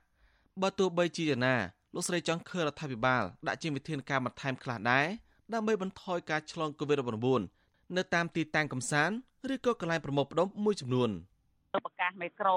[0.62, 1.56] បើទោះបីជាយ៉ាងណា
[1.94, 5.06] លោកស្រីចង់ឃើញរដ្ឋាភិបាលដាក់ជាវិធានការបន្ថែមខ្លះដែរ
[5.54, 9.16] ដើម្បីបន្ថយការឆ្លង COVID-19 នៅតាមទីតាំងកំសាន្ត
[9.54, 11.10] ឬក៏កន្លែងប្រមូលផ្ដុំមួយចំនួន
[11.84, 12.56] ប្រកាសមេក្រូ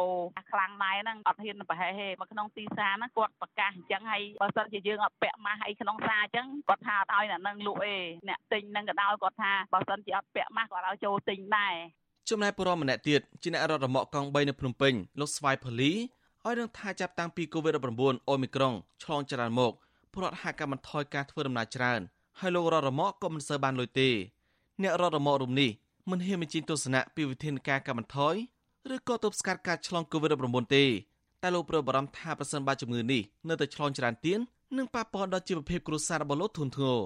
[0.51, 7.95] ខ្លាំងដែរហ្នឹងអត់ហ៊ានប្រហែលទេមកក្នុងទីផ្សារហ្នឹងគាត់ប្រកាសអញ្ចឹងហើយបើសិនជាយើងអត់ពាក់ម៉ាស់អីក្នុងផ្សារអញ្ចឹងគាត់ថាអត់ឲ្យអ្នកនឹងលក់ទេ
[8.29, 11.75] អ្នកទិញហ្នឹងក៏ដោយគាត់ថាបើសិនជាអត់ពាក់ម៉ាស់គាត់ឲ្យចូលទិញដែរ
[12.29, 15.91] ចំណែកពលរដ្ឋម្នាក់ទៀតជាអ្នករត់រមាក់កង់3នៅភ្នំពេញលោកស្វាយផលី
[16.45, 19.73] ឲ្យនឹងថាចាប់តាំងពី COVID-19 អូមីក្រុងឆ្លងច្រើនមក
[20.11, 22.01] ពលរដ្ឋហាក់កាត់បន្ថយការធ្វើដំណើរច្រើន
[22.39, 24.09] ហើយលោករត់រមាក់ក៏មិនសូវបានលុយទេ
[24.81, 25.71] អ្នករត់រមាក់រូបនេះ
[26.11, 28.35] មិនហ៊ានបញ្ចេញទស្សនៈពីវិធានការកាត់បន្ថយ
[28.93, 30.85] ឬក៏ទប់ស្កាត់ការឆ្លង COVID-19 ទេ
[31.41, 34.39] តែលោកព្រួយបារម្ភថាប្រសិនបើជំងឺនេះនៅតែឆ្លងច្រើនទៀត
[34.77, 36.99] នឹងប៉ះពាល់ដល់ជីវភាពគ្រួសាររបស់លោកធុនធ្ងរ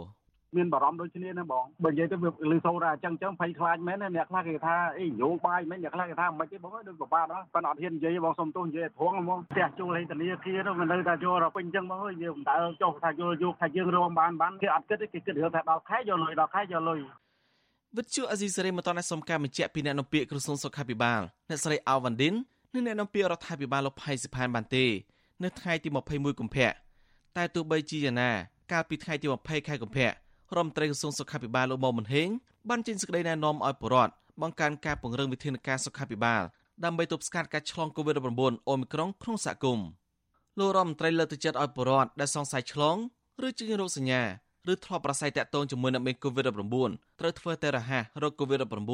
[0.58, 17.00] មានបារម្ភដូចគ្នាណាបងបើនិយាយទៅវាលឺសូរថាអញ្ចឹងអញ្ចឹងភ័យខ្លាចមែនអ្នកខ្លះគេថាអីយោបាយមែនអ្នកខ្លះគេថាមិនទេបងដូចពិបាកដល់ប៉ុន្តែអត់ហ៊ាននិយាយបងសុំទោសនិយាយធំហ្មងផ្ទះជួលឲ្យធនាគារទៅមិននៅតែយកដល់ពេញអញ្ចឹងបងអើយយើងមិនដើរចុះថាយកយកថាយើងរមបានបានគេអត់គិតទេគេគិតរឿងថាដល់ខែយកលុយដល់ខែយកលុយ
[17.98, 22.34] វិទ្យុអេស៊ីសេរីមិនតន់សុំការបញ្ជាក់ពីអ្នកនាំពាក្យក្រសួងសុខាភិបាលអ្នកស្រីអាវវ៉ាន់ឌិន
[22.74, 24.86] និងអ្នកនាំពាក្យរដ្ឋាភិបាលលោកផៃសិផានបានទេ
[25.44, 26.70] នៅថ្ងៃទី21កុម្ភៈ
[27.38, 28.32] តែទោះបីជាយ៉ាងណា
[28.72, 32.30] កាលពីថ្ងៃទី20ខែកុម្ភៈរដ្ឋមន្ត្រីក្រសួងសុខាភិបាលលោកមុំមិនហេង
[32.70, 36.42] បានចេញសេចក្តីណែនាំឲ្យពលរដ្ឋបង្កើនការពង្រឹងវិធានការសុខាភិបាល
[36.84, 39.88] ដើម្បីទប់ស្កាត់ការឆ្លង COVID-19 អូមីក្រុងក្នុងសហគមន៍
[40.60, 42.98] លោករដ្ឋមន្ត្រីលើកទឹកចិត្តឲ្យពលរដ្ឋដែលសង្ស័យឆ្លង
[43.48, 44.22] ឬជារោគសញ្ញា
[44.72, 46.50] ឬធ្លាប់ប្រស័យតាក់ទងជាមួយនឹងមេ COVID-19
[47.20, 48.92] ត្រូវធ្វើតេស្តរហ័សរោគ COVID-19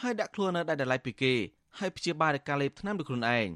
[0.00, 1.34] ហើយដាក់ខ្លួននៅដែលដលៃពីគេ
[1.78, 3.48] ហើយព្យាបាលដោយការលេបថ្នាំដោយខ្លួនឯង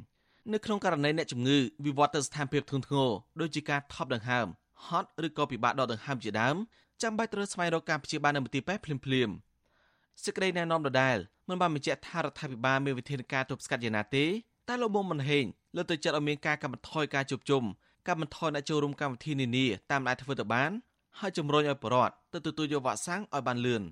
[0.53, 4.47] នៅក្នុងករណីអ្នកជំងឺវិវត្តទៅស្ថានភាពធ្ងន់ធ្ងរដូចជាការថប់ដង្ហើម
[4.87, 6.57] ហត់ឬក៏ពិបាកដកដង្ហើមជាដើម
[7.03, 9.35] ចាំបាច់ត្រូវស្វែងរកការព្យាបាលនៅមន្ទីរពេទ្យភ្លាមៗ
[10.25, 11.17] សេចក្តីណែនាំដដែល
[11.49, 14.25] មិនបានបញ្ជាក់ថារដ្ឋាភិបាលមានវិធានការទប់ស្កាត់យ៉ាងណាទេ
[14.69, 15.45] តែលោកមុំមិនហេង
[15.77, 17.63] លើកទៅចាត់ឲ្យមានការកាត់បន្ថយការជួបជុំ
[18.07, 20.71] កាត់បន្ថយអ្នកចូលរួមកម្មវិធីនានាតាមដែលធ្វើទៅបាន
[21.19, 23.83] ហើយជំរុញឲ្យប្រជាពលរដ្ឋទៅទទួលយកវ៉ាក់សាំងឲ្យបានលឿន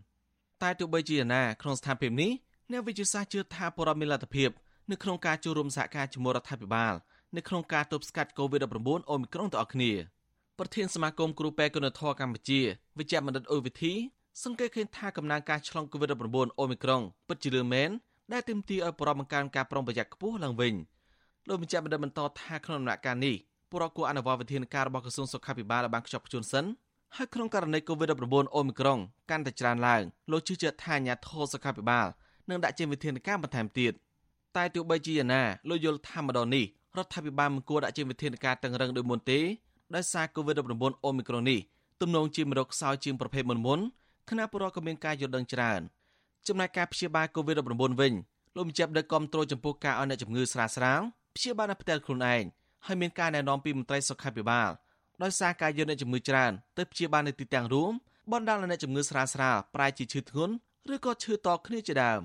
[0.63, 2.31] តែទោះបីជាយ៉ាងណាក្នុងស្ថានភាពនេះ
[2.71, 4.51] អ្នកវិទ្យាសាស្ត្រជឿថាប្រជាពលរដ្ឋមានលទ្ធភាព
[4.91, 6.95] នៅក្នុងការចូលរួមសហការជាមួយរដ្ឋាភិបាល
[7.37, 9.93] នៅក្នុងការទប់ស្កាត់ COVID-19 អូមីក្រុងទាំងអស់គ្នា
[10.59, 12.61] ប្រធានសមាគមគ្រូពេទ្យគុណធម៌កម្ពុជា
[12.99, 13.95] វិជ្ជបណ្ឌិតអ៊ុយវិធី
[14.45, 17.91] សង្កេតឃើញថាកំណើនការឆ្លង COVID-19 អូមីក្រុងពិតជារឿងមែន
[18.33, 20.75] ដែលទាមទារឲ្យប្រជាបង្កើនការប្រុងប្រយ័ត្នខ្ពស់ឡើងវិញ
[21.49, 23.35] លោកបញ្ជាក់បណ្ឌិតបន្តថាក្នុងដំណាក់កាលនេះ
[23.71, 26.65] ពលរដ្ឋគួរអនុវត្តវិធានការរបស់ក្រសួងសុខាភិបាលឲ្យបានខ្ជាប់ខ្ជួនសិន
[27.15, 28.99] ហើយក្នុងករណី COVID-19 អូមីក្រុង
[29.31, 32.07] កាន់តែច្រើនឡើងលោកជឿជាក់ថាអាញាធរសុខាភិបាល
[32.49, 33.93] នឹងដាក់ចេញវិធានការបន្ថែមទៀត
[34.57, 36.65] តែទោះបីជាយ៉ាងណាលោកយល់ថាម្ដងនេះ
[36.97, 39.41] រដ្ឋាភិបាលមិនគួរដាក់ចេញវិធានការតឹងរឹងដូចមុនទេ
[39.95, 41.59] ដោយសារ COVID-19 អូមីក្រុងនេះ
[42.01, 43.81] ទំនងជាមានរោគខ្សោយជាងប្រភេទមុនមុន
[44.29, 45.81] គណៈពលរដ្ឋក៏មានការយល់ដឹងច្រើន
[46.49, 48.13] ចំណែកការព្យាបាល COVID-19 វិញ
[48.57, 51.01] លោកបញ្ជាក់ដឹកគាំទ្រចំពោះការឲ្យអ្នកជំងឺស្រាលស្រាល
[51.37, 52.45] ព្យាបាលនៅផ្ទះខ្លួនឯង
[52.87, 54.71] ហើយមានការណែនាំពីមន្ត្រីសុខាភិបាល
[55.23, 57.93] ដោយសារការយកអ្នកជំងឺច្រើនទៅព្យាបាលនៅទីតាំងរួម
[58.33, 60.55] បណ្ដាលឲ្យអ្នកជំងឺស្រាលស្រាលប្រែជាឈឺធ្ងន់
[60.95, 62.23] ឬក៏ឈឺតគ្នាជាដើម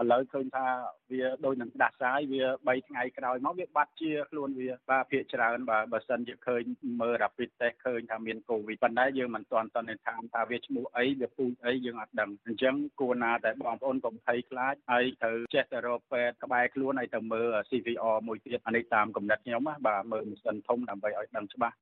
[0.00, 0.66] ឥឡូវឃើញថា
[1.12, 6.62] វាដូចនឹងដាសាយវា3ថ្ងៃក្រោយមកវាបាត់ជាខ្លួនវាបាទភាកច្រើនបាទបើសិនជាឃើញ
[7.00, 21.76] មើល rapid test ឃើញថាមានកូវីដប៉ុន្តែយើងមិនទាន់សន្និដ្ឋានថាវាឈ្មោះអីវាពូជអីយើងអត់ដឹងអញ្ចឹងគួរណាតែបងប្អូនកុំភ័យខ្លាចហើយត្រូវចេះតែរកពេទ្យក្បែរខ្លួនហើយទៅមើល CVR មួយទៀតអានេះតាមកំណត់ខ្ញុំណាបាទមើលម៉ាស៊ីនធំដើម្បីឲ្យដឹងច្បាស់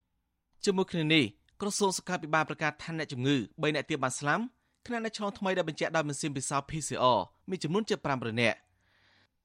[0.64, 1.24] ជាមួយគ្នានេះ
[1.60, 4.44] ក្រសួងសុខាភិបាលប្រកាសថាអ្នកជំងឺ3អ្នកទៀតបានស្លាប់
[4.86, 7.18] ខណៈអ្នកឆ្លងថ្មីដែលបញ្ជាក់ដោយម៉ាស៊ីនពិសោធន៍ PCR
[7.50, 8.58] មានចំនួនជា500នាក់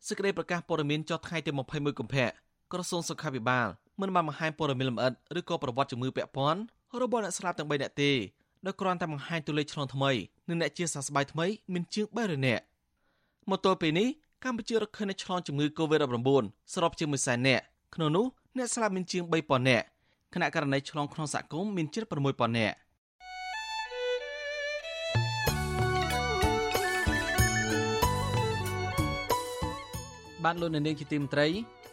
[0.08, 2.28] សេចក្តីប្រកាសព័ត៌មានចុះថ្ងៃទី21កុម្ភៈ
[2.72, 3.68] ក្រសួងសុខាភិបាល
[4.02, 6.62] មិនបានបង្ហាញព័ត៌មានលម្អិតឬក៏ប្រវត្តិជំងឺពាក់ព័ន្ធ
[7.02, 8.12] របស់អ្នកស្លាប់ទាំង3នាក់ទេ
[8.66, 10.12] ដោយគ្រាន់តែបង្ហាញតួលេខឆ្លងថ្មី
[10.50, 12.64] និងអ្នកជាសះស្បើយថ្មីមានជាង300នាក់
[13.50, 14.08] មកទល់ពេលនេះ
[14.44, 16.30] កម្ពុជារកឃើញអ្នកឆ្លងជំងឺ Covid-19
[16.74, 17.64] សរុបជាង100,000នាក់
[17.96, 18.26] ក្នុងនោះ
[18.58, 19.86] អ្នកស្លាប់មានជាង3,000នាក់
[20.34, 22.78] ខណៈករណីឆ្លងក្នុងសហគមន៍មានជិត6,000នាក់
[30.44, 31.48] បានលោកនៅនាងជាទីមត្រី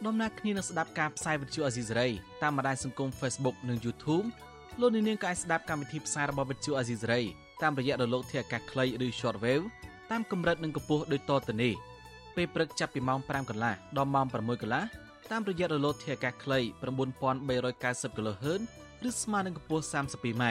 [0.05, 2.07] ដំណើរគ្នានឹងស្ដាប់ការផ្សាយវិទ្យុអេស៊ីសរ៉ៃ
[2.43, 4.25] តាមបណ្ដាញសង្គម Facebook និង YouTube
[4.79, 7.21] លោកនាងក៏អាចស្ដាប់កម្មវិធីផ្សាយរបស់វិទ្យុអេស៊ីសរ៉ៃ
[7.61, 9.65] តាមរយៈរលកធាតុអាកាសខ្លីឬ Shortwave
[10.11, 11.73] តាមកម្រិតនិងកម្ពស់ដូចតទៅនេះ
[12.35, 16.59] ពេលព្រឹកចាប់ពីម៉ោង5កន្លះដល់ម៉ោង6កន្លះ តាមរយៈរលកធាតុអាកាសខ្លី
[17.13, 18.61] 9390 kHz
[19.07, 20.43] ឬស្មើនឹងកម្ពស់ 32m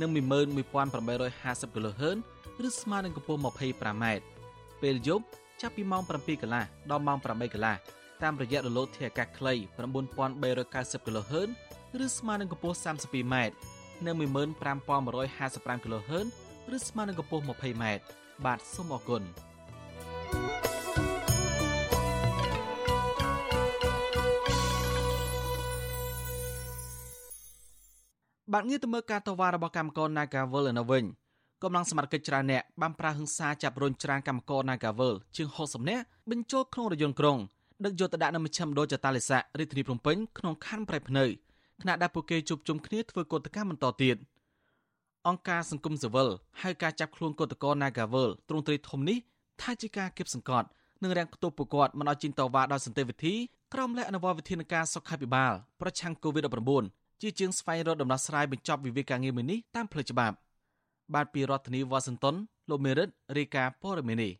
[0.00, 2.18] និង11850 kHz
[2.66, 4.04] ឬស្មើនឹងកម្ពស់ 25m
[4.82, 5.24] ពេលយប់
[5.60, 7.76] ចាប់ពីម៉ោង7កន្លះដល់ម៉ោង8កន្លះ
[8.22, 9.54] តាមរយៈរលកធាតុអាកាសខ្លី
[10.30, 11.48] 9390 kHz
[12.04, 13.34] ឬស្មើនឹងកម្ពស់ 32m
[14.06, 16.26] និង15155 kHz
[16.76, 17.84] ឬស្មើនឹងកម្ពស់ 20m
[18.44, 19.22] បាទសូមអរគុណ
[28.52, 31.04] បាទងារទៅមើលការតវ៉ារបស់កម្មករ Nagawal នៅវិញ
[31.62, 37.38] កម្លាំងសមត្ថកិច្ចច្រើនអ្នកបានប្រើហិង្សាចាប់រុញច្រានកម្មករ Nagawal ជាង60នាក់បញ្ចូលក្នុងរថយន្តក្រុង
[37.84, 41.24] ដឹកយកទៅដាក់នៅមជ្ឈមណ្ឌលចតាលិស័ករាជធានីភ្នំពេញក្នុងខណ្ឌប្រៃភ្នៅ
[41.80, 44.16] ខណៈដែលពួកគេជួបជុំគ្នាធ្វើកោតកម្មបន្តទៀត
[45.28, 46.28] អង្គការសង្គមស៊ីវិល
[46.62, 49.18] ហៅការចាប់ខ្លួនកោតករ Nagawal ទ្រង់ទ្រាយធំនេះ
[49.62, 50.68] ថាជាការគៀបសង្កត់
[51.02, 53.34] និងរាំងផ្ទុះពួកគាត់មិនឲ្យជិះតវ៉ាដោយសន្តិវិធី
[53.74, 60.36] ក្រោមលក្ខអនុវត្តវិធានការសុខាភិបាលប្រឆាំង COVID-19 ជាជាងស្វែងរកដំណោះស្រាយបញ្ចប់វិវាទការងារមួយនេះតាមផ្លូវច្បាប់
[61.14, 62.34] បាទពីរដ្ឋធានីវ៉ាស៊ីនតោន
[62.70, 63.08] លោកមេរិត
[63.38, 64.32] រាយការណ៍ព័ត៌មាននេះ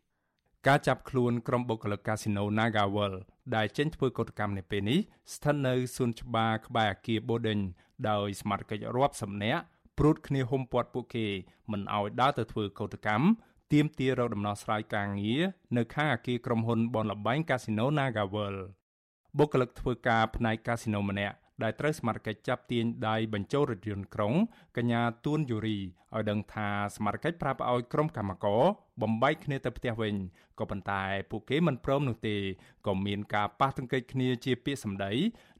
[0.67, 3.13] ការចាប់ខ្លួនក្រុមបុគ្គលិកកាស៊ីណូ Nagawal
[3.55, 4.99] ដែលចេញធ្វើកោតកម្មនៅពេលនេះ
[5.33, 7.59] ស្ថិតនៅសួនច្បារក្បែរអគារ Boden
[8.09, 9.61] ដោយសមាជិករាប់សិបនាក់
[9.97, 11.27] ព្រួតគ្នាហុំព័ទ្ធពួកគេ
[11.71, 13.25] មិនឲ្យដើរទៅធ្វើកោតកម្ម
[13.73, 15.43] ទាមទាររកដំណោះស្រាយការងារ
[15.77, 18.55] នៅខាងអគារក្រុមហ៊ុនបនលបែងកាស៊ីណូ Nagawal
[19.37, 24.33] បុគ្គលិកធ្វើការផ្នែកកាស៊ីណូម្នាក់ ដែលត្រូវសមត្ថកិច្ចចាប់ទាញដៃបញ្ចូលរថយន្តក្រុង
[24.77, 28.61] កញ្ញាទួនយូរីឲ្យដឹងថាសមត្ថកិច្ចប្រាប់ឲ្យក្រុមកម្មករ
[29.01, 30.15] បំបែកគ្នាទៅផ្ទះវិញ
[30.59, 32.37] ក៏ប៉ុន្តែពួកគេមិនព្រមនោះទេ
[32.87, 35.11] ក៏មានការប៉ះទង្គិចគ្នាជាពាក្យសម្ដី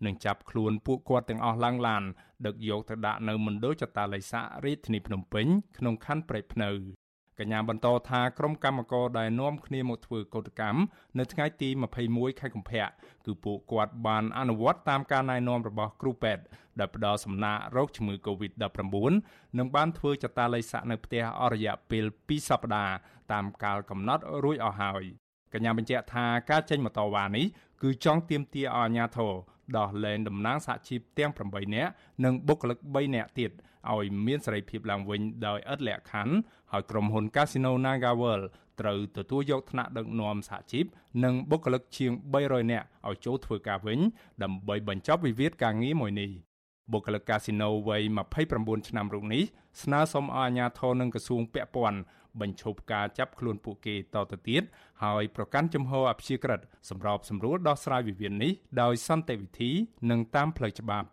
[0.06, 2.04] និងចាប់ខ្លួនពួកគាត់ទាំងអស់ឡើងឡាន
[2.46, 6.72] ដឹកយកទៅដាក់នៅមណ្ឌលចតាល័យស័ករាជធានីភ្នំពេញក្នុងខណ្ឌព្រែកភ្នៅ
[7.40, 10.80] កញ្ញាបន្តថាក្រុមកម្មករដែលនាំគ្នាមកធ្វើកោតកម្ម
[11.20, 11.70] នៅថ្ងៃទី
[12.06, 12.86] 21ខែកុម្ភៈ
[13.26, 16.44] គឺពួកគាត់បានអនុវត្តតាមការណែនាំរបស់គ្រូពេទ្យ
[16.80, 19.14] ដែលផ្ដល់សំណាក់រោគជំងឺ Covid-19
[19.58, 22.96] និងបានធ្វើចតាល័យស័កនៅផ្ទះអររយៈពេល2សប្តាហ៍
[23.32, 25.04] តាមកាលកំណត់រួចអស់ហើយ
[25.54, 27.46] កញ្ញាបញ្ជាក់ថាការចេញម៉ូតូវ៉ានេះ
[27.82, 29.34] គឺចង់ទាមទារឲ្យអាជ្ញាធរ
[29.78, 31.92] ដោះលែងតំណាងសហជីពទាំង8នាក់
[32.24, 33.52] និងបុគ្គលិក3នាក់ទៀត
[33.92, 36.34] ឲ្យមានសេរីភាពឡើងវិញដោយឥតលក្ខខណ្ឌ
[36.72, 38.46] ហើយក្រុមហ៊ុន Casino NagaWorld
[38.82, 40.86] ត្រូវទទួលយកថ្នាក់ដឹកនាំសហជីព
[41.24, 42.12] និងបុគ្គលិកជាង
[42.44, 44.00] 300នាក់ឲ្យចូលធ្វើការវិញ
[44.44, 46.32] ដើម្បីបញ្ចប់វិវាទការងារមួយនេះ
[46.92, 48.02] បុគ្គលិកកាស៊ីណូវ័យ
[48.46, 49.44] 29ឆ្នាំរូបនេះ
[49.84, 52.00] ស្នើសុំឲ្យអាជ្ញាធរនិងក្រសួងពាក់ព័ន្ធ
[52.42, 54.64] បញ្ឈប់ការចាប់ខ្លួនពួកគេតទៅទៀត
[55.04, 59.72] ហើយប្រកាន់ជំហរអព្យាក្រឹតសម្របសម្រួលដោះស្រាយវិវាទនេះដោយសន្តិវិធី
[60.10, 61.13] និងតាមផ្លូវច្បាប់តាមកฎកល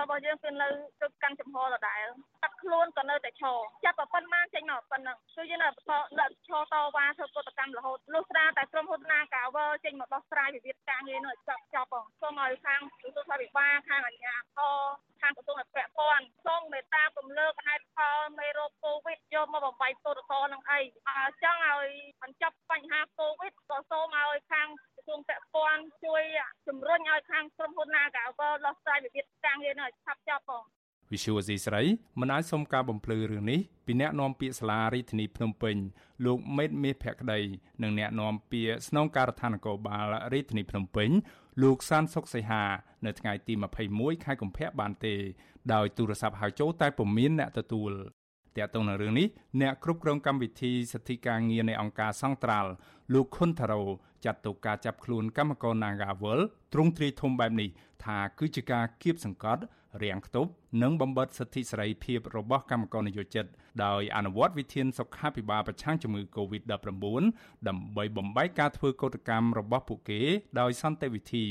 [0.00, 0.68] របស់យើងគឺនៅ
[1.00, 2.06] ទៅកាន់ចំហដដែល
[2.42, 21.88] កាត់ខ្លួនក៏នៅតែឈរចាប់ប៉ុណ្ណាចេញមកប៉ុណ្ណឹងគឺយើងនៅបន្តឈរតវ៉ាធ្វើកฎកម្មរហូតលុះស្រាតែក្រុមហ៊ុនណាកាវើចេញមកដោះស្រាយវិវាទការងារនោះចប់ចប់ផងសូមឲ្យខាងក្រសួងសុខាភិបាលខាងអាជ្ញាធរ ខាងក្រសួងពាក់ព័ន្ធសូមមេត្តាពំលើកហេតុផលមេរោគកូវីដយកមកបំបីកฎកលនឹងអីបើចង់ឲ្យ
[22.22, 26.22] បញ្ចប់បញ្ហាកូវីដក៏សូមឲ្យខាងក្រសួងពាក់ព័ន្ធជួយ
[26.68, 30.64] ជំរុញឲ្យខាងក្រុមហ៊ុនណាកាវើដោះស្រាយវិវាទការងារនោះឲ្យឆាប់ចប់ផង
[31.12, 31.82] វិសុវអេស្រី
[32.20, 35.76] មិនអាចសុំការបំភ្លឺរឿងនេះពីអ្នកនាំពាក្យសាលារាជធានីភ្នំពេញ
[36.26, 37.40] លោកមេតមេភក្តី
[37.82, 41.10] និងអ្នកនាំពាក្យស្នងការដ្ឋាននគរបាលរាជធានីភ្នំពេញ
[41.62, 42.64] លោកសានសុកសីហា
[43.06, 43.52] នៅថ្ងៃទី
[43.88, 45.14] 21ខែកុម្ភៈបានទេ
[45.72, 47.92] ដោយទូរស័ព្ទហៅចូលតែពុំមានអ្នកទទួល
[48.56, 49.26] ទាក់ទងនឹងរឿងនេះ
[49.60, 52.70] អ្នកគ្រប់គ្រងកម្មវិធីសិទ្ធិការងារនៃអង្គការសង្ត្រាល់
[53.14, 53.82] លោកខុនថារ៉ូ
[54.24, 56.40] ចាត់ទុកការចាប់ខ្លួនកម្មករ Nagawal
[56.72, 57.68] ទ្រង់ទ្រាយធំបែបនេះ
[58.04, 59.62] ថាគឺជាការគៀបសង្កត់
[60.02, 60.50] រាំងខ្ទប់
[60.82, 63.46] និងបំបិទសិទ្ធិសេរីភាពរបស់កម្មករនិយោជិត
[63.84, 66.72] ដោយអនុវត្តវិធានសុខាភិបាលប្រឆាំងជំងឺ Covid-19
[67.68, 70.20] ដើម្បីបំបែកការធ្វើកោតកម្មរបស់ពួកគេ
[70.60, 71.44] ដោយសន្តិវិធី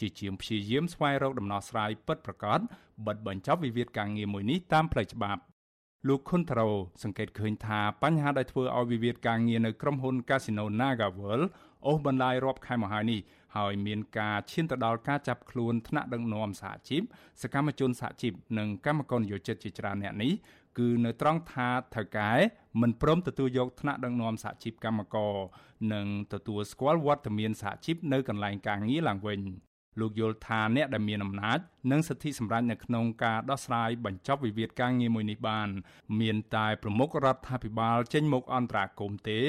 [0.00, 2.60] ជាជាងព្យាយាមស្វែងរកដំណោះស្រាយពិតប្រាកដ
[3.06, 5.40] បិទបញ្ចប់វិវាទការងារមួយនេះតាមផ្លូវច្បាប់
[6.06, 6.66] លោកខុនត្រូ
[7.02, 11.44] សង្កេតឃើញថាបញ្ហាដែលធ្វើឲ្យវិវាទការងារនៅក្រុមហ៊ុន Casino NagaWorld
[11.86, 13.20] អូសបន្លាយរាប់ខែមកហើយនេះ
[13.56, 17.02] ហើយមានការឈានទៅដល់ការចាប់ខ្លួនថ្នាក់ដឹកនាំសហជីព
[17.42, 20.32] សកម្មជនសហជីពនិងកម្មករនិយោជិតជាច្រើនអ្នកនេះ
[20.78, 22.30] គឺនៅត្រង់ថាថៅកែ
[22.80, 25.34] មិនព្រមទទួលយកថ្នាក់ដឹកនាំសហជីពកម្មករ
[25.92, 29.40] និងទទួលស្គាល់វត្តមានសហជីពនៅកន្លែងការងារឡើងវិញ
[30.00, 31.58] លោកយល់ថាអ្នកដែលមានអំណាច
[31.90, 35.68] និងសិទ្ធិសម្រេចនៅក្នុងការដោះស្រាយបញ្ចប់វិវាទការងារមួយនេះបាន
[36.20, 39.40] មានតែប្រមុខរដ្ឋាភិបាលចេញមុខអន្តរាគមន៍ទេ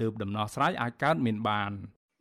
[0.00, 1.72] ទើបដំណោះស្រាយអាចកើតមានបាន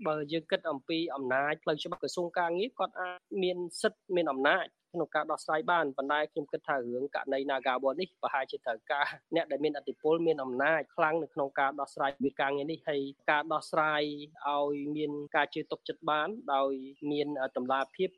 [0.08, 13.02] បើយើងគិតអំពីអំណាចផ្លូវច្បាប់ក្រសួងការងារគាត់អាចមានសិទ្ធិមានអំណាច ក្នុងការដោះស្រាយបានប៉ុន្តែខ្ញុំគិតថារឿងករណី Nagabon នេះប្រហែលជាត្រូវការអ្នកដែលមានអធិបុលមានអំណាចខ្លាំងនៅក្នុងការដោះស្រាយវិការងារនេះហើយ
[13.32, 14.04] ការដោះស្រាយ
[14.48, 16.74] ឲ្យមានការជឿទុកចិត្តបាន ដោយ
[17.12, 17.28] មាន
[17.58, 18.10] តម្លាភាព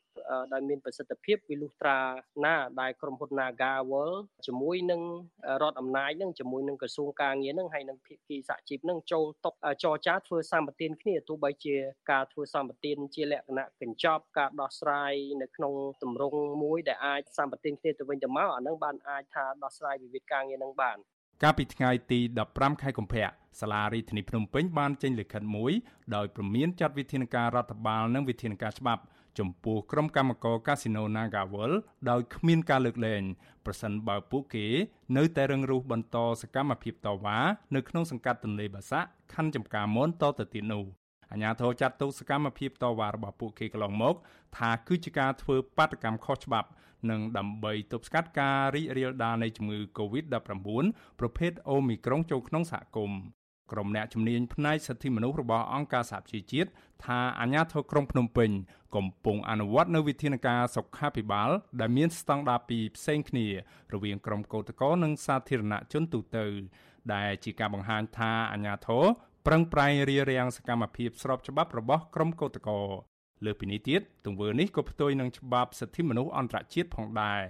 [0.53, 1.99] ដោយមានប្រសិទ្ធភាពវិលុះត្រា
[2.45, 5.01] ណាដែលក្រុមហ៊ុន Naga World ជាមួយនឹង
[5.61, 9.51] រដ្ឋអំណាចនឹងជាមួយនឹងក្រសួងការងារនឹងហើយនឹងភាគីសហជីពនឹងចូលតុ
[9.83, 11.75] ចរចាធ្វើសម្បទានគ្នាទោះបីជា
[12.11, 20.97] ការធ្វើសម្បទានជាលក្ខណៈកញ្ចប់ការដោះស្រាយនៅក្នុងទម្រង់មួយដែលអាចសម្បទានគ្នាទៅវិញទៅមកអានឹងបានអាចថាដោះស្រាយវិវាទការងារនឹងបាន
[21.43, 22.19] កាលពីថ្ងៃទី
[22.51, 23.27] 15ខែកុម្ភៈ
[23.61, 25.71] សាលារដ្ឋាភិបាលភ្នំពេញបានចេញលិខិតមួយ
[26.15, 29.03] ដោយព្រមានចាត់វិធានការរដ្ឋបាលនិងវិធានការច្បាប់
[29.39, 31.71] ចំពោះក្រុមកម្មករកាស៊ីណូ Nagawal
[32.09, 33.21] ដោយគ្មានការលើកលែង
[33.65, 34.67] ប្រសិនបើពួកគេ
[35.17, 37.37] នៅតែរឹងរូសបន្តសកម្មភាពតវ៉ា
[37.75, 40.85] នៅក្នុងសង្កាត់ទន្លេបាសាក់ខណ្ឌចំការមនតទៅទៀតនោះ
[41.35, 44.15] អាញាធរចាត់ទុកសកម្មភាពតវ៉ារបស់ពួកគេកន្លងមក
[44.57, 46.69] ថាគឺជាការធ្វើបាតកម្មខុសច្បាប់
[47.09, 50.67] និងដើម្បីទប់ស្កាត់ការរីករាលដាលនៃជំងឺ Covid-19
[51.19, 53.19] ប្រភេទ Omicron ចូលក្នុងសហគមន៍
[53.71, 56.69] ក្រុមអ្នកជំនាញផ្នែកសិទ្ធិមនុស្សរបស់អង្គការសហប្រជាជាតិ
[57.05, 58.51] ថាអាញាធរក្រុងភ្នំពេញ
[58.95, 63.47] កំពុងអនុវត្តនៅវិធានការសុខាភិបាល ដែលមានស្តង់ដារពីរផ្សេងគ្នា
[63.93, 66.45] រវាងក្រុមកោតក្រនិងសាធារណជនទូទៅ
[67.13, 69.05] ដែលជាការបង្ហាញថាអាញាធរ
[69.45, 72.77] ប្រឹងប្រែងរារាំងសកម្មភាពស្របច្បាប់របស់ក្រុមកោតក្រ
[73.45, 77.41] លើពីនេះទៀតទង្វើនេះក៏ផ្ទុយនឹងច្បាប់សិទ្ធិមនុស្សអន្តរជាតិផងដែរ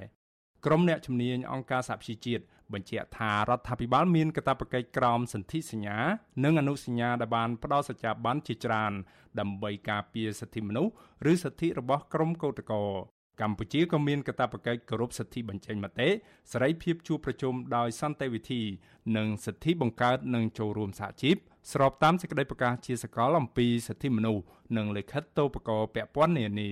[0.65, 5.97] ក្រុមអ្នកជំនាញអង្គការសហប្រជាជាតិបញ្ជាក់ថារដ្ឋាភិបាលមានកាតព្វកិច្ចក្រោមសន្ធិសញ្ញា
[6.43, 8.93] និងអនុសញ្ញាដែលបានផ្ដល់សច្ចាប័នជាច្រើន
[9.39, 10.93] ដើម្បីការពារសិទ្ធិមនុស្ស
[11.31, 16.09] ឬសិទ្ធិរបស់ក្រុមកោតក្រ កម្ពុជាក៏មានកាតព្វកិច្ចគោរពសិទ្ធិបញ្ចេញមតិ
[16.51, 18.61] សេរីភាពជួបប្រជុំដោយសន្តិវិធី
[19.17, 21.35] និងសិទ្ធិបង្កើតនិងចូលរួមសហជីព
[21.71, 24.43] ស្របតាមសេចក្តីប្រកាសជាសកលអំពីសិទ្ធិមនុស្ស
[24.77, 26.71] និងលិខិតតូបករពាក់ព័ន្ធនានា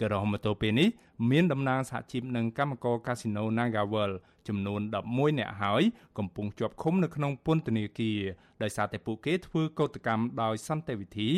[0.00, 0.88] ក៏រហូតមកទល់ពេលនេះ
[1.30, 4.12] មានតំណាងសហជីពនិងកម្មករកាស៊ីណូ Nagawal
[4.48, 4.80] ចំនួន
[5.10, 5.82] 11នាក់ហើយ
[6.18, 8.20] កំពុងជាប់ឃុំនៅក្នុងពន្ធនាគារ
[8.62, 11.30] ដោយសារតែពួកគេធ្វើកោតកម្មដោយសន្តិវិធី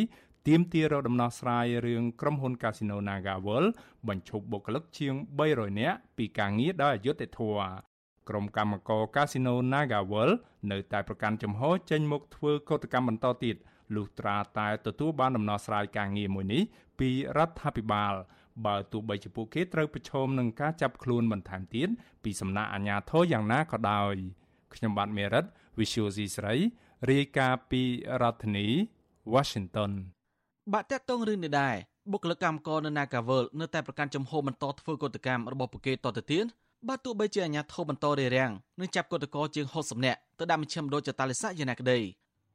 [0.48, 3.68] ទាមទាររកដំណោះស្រាយរឿងក្រុមហ៊ុន Casino NagaWorld
[4.08, 5.14] បញ្ឈប់បុគ្គលិកជាង
[5.48, 7.70] 300នាក់ពីការងារដោយអយុត្តិធម៌
[8.28, 10.34] ក្រុមកម្មករ Casino NagaWorld
[10.70, 13.56] នៅតែប្រកាន់ចំហចេញមុខធ្វើកោតកម្មបន្តទៀត
[13.94, 16.62] លុះត្រាតែទទួលបានដំណោះស្រាយការងារមួយនេះ
[16.98, 18.14] ពីរដ្ឋាភិបាល
[18.66, 21.88] បើទោះបីជាពួកគេត្រូវប្រឈមនឹងការចាប់ខ្លួនបន្ថែមទៀត
[22.24, 24.14] ពីសំណាក់អាជ្ញាធរយ៉ាងណាក៏ដោយ
[24.74, 25.44] ខ្ញុំបាទមេរិត
[25.78, 26.54] Visual C ស្រី
[27.10, 27.82] រាយការណ៍ពី
[28.22, 28.66] រដ្ឋធានី
[29.34, 29.92] Washington
[30.72, 31.74] បាក់តាក់តងរឿងនេះដែរ
[32.12, 36.44] បុគ្គលិកកម្មករនៅ Nagavel នៅតែប្រកាន់ចំហបន្តធ្វើកតកម្មរបស់ពួកគេតទៅទៀត
[36.88, 41.98] បើទោះបីជាអាជ្ញាធរបន្តរារាំងនឹងចាប់កតកោជាង60នាក់ទៅដាក់មជ្ឈមណ្ឌលចតាលិស័កយ៉ាងណាក្តី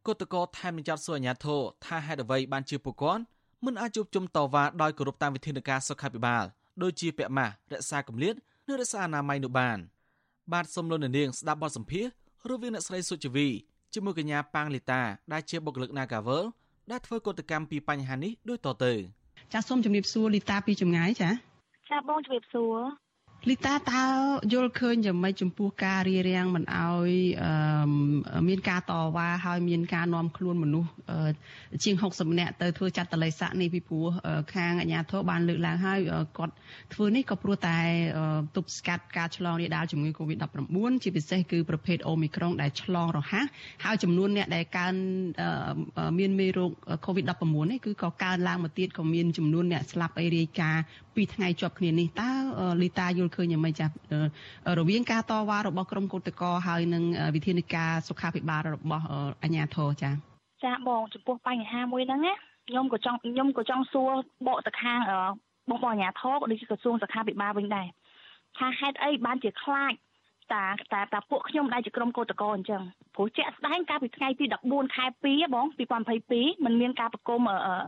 [0.07, 3.23] កតកោថែមនឹងចាត់សួរអាជ្ញាធរថាហេតុអ្វីបានជាពួកគាត់
[3.65, 6.43] មិនអាចជួបជុំតវ៉ាដោយគោរពតាមវិធានការសុខាភិបាល
[6.81, 8.35] ដូចជាពាក់ម៉ាស់រក្សាកម្រិត
[8.67, 9.77] និងរក្សាអនាម័យនោះបាន
[10.53, 12.11] បាទសូមលោកនាងស្ដាប់បទសម្ភាសន៍
[12.49, 13.47] រវាងអ្នកស្រីសុជីវី
[13.93, 15.01] ជាមួយកញ្ញាប៉ាងលីតា
[15.33, 16.43] ដែលជាបុគ្គលិក Nagavel
[16.91, 18.93] ដែលធ្វើកតកម្មពីបញ្ហានេះដូចតទៅ
[19.53, 21.29] ចាសសូមជម្រាបសួរលីតាពីចម្ងាយចា
[21.89, 22.75] ចាបងជម្រាបសួរ
[23.49, 24.03] លីតាតើ
[24.53, 27.09] យល់ឃើញយ៉ាងម៉េចចំពោះការរៀបរៀងមិនអោយ
[28.47, 30.89] មានការតវ៉ាហើយមានការនាំខ្លួនមនុស្ស
[31.83, 34.07] ជាង60នាក់ទៅធ្វើចាត់តល័យស័កនេះពីព្រោះ
[34.53, 35.99] ខាងអាជ្ញាធរបានលើកឡើងហើយ
[36.37, 36.53] គាត់
[36.93, 37.77] ធ្វើនេះក៏ព្រោះតែ
[38.55, 43.45] ទប់ស្កាត់ការឆ្លងរាលដាលជំងឺ Covid-19 ជាពិសេសគឺប្រភេទ Omicron ដែលឆ្លងរហ័ស
[43.83, 44.93] ហើយចំនួនអ្នកដែលកើន
[46.19, 46.71] មានមេរោគ
[47.05, 50.83] Covid-19 នេះគឺក៏កើនឡើងមកទៀតក៏មានចំនួនអ្នកស្លាប់អីរាយការណ៍
[51.15, 52.31] ពីថ្ងៃជាប់គ្នានេះតើ
[52.81, 53.85] លីតាយល់ឃើញយ៉ាងម៉េចចា
[54.79, 57.03] រវាងការតវ៉ារបស់ក្រមកោតក្រហើយនឹង
[57.35, 59.05] វិធានការសុខាភិបាលរបស់
[59.43, 60.11] អាជ្ញាធរចា
[60.63, 62.33] ចាបងចំពោះបញ្ហាមួយហ្នឹងណា
[62.67, 64.11] ខ្ញុំក៏ចង់ខ្ញុំក៏ចង់សួរ
[64.47, 64.99] បកទៅខាង
[65.69, 67.87] បងបងអាជ្ញាធរក៏ដូចជាក្រសួងសុខាភិបាលវិញដែរ
[68.57, 69.93] ថាហេតុអីបានជាខ្លាច
[70.53, 72.81] តាតាតាពួកខ្ញុំដែលជាក្រុមកោតក្រអញ្ចឹង
[73.15, 75.65] ព្រោះជាក់ស្ដែងកាលពីថ្ងៃទី14ខែ2បង
[76.15, 77.39] 2022มันមានការប្រគំ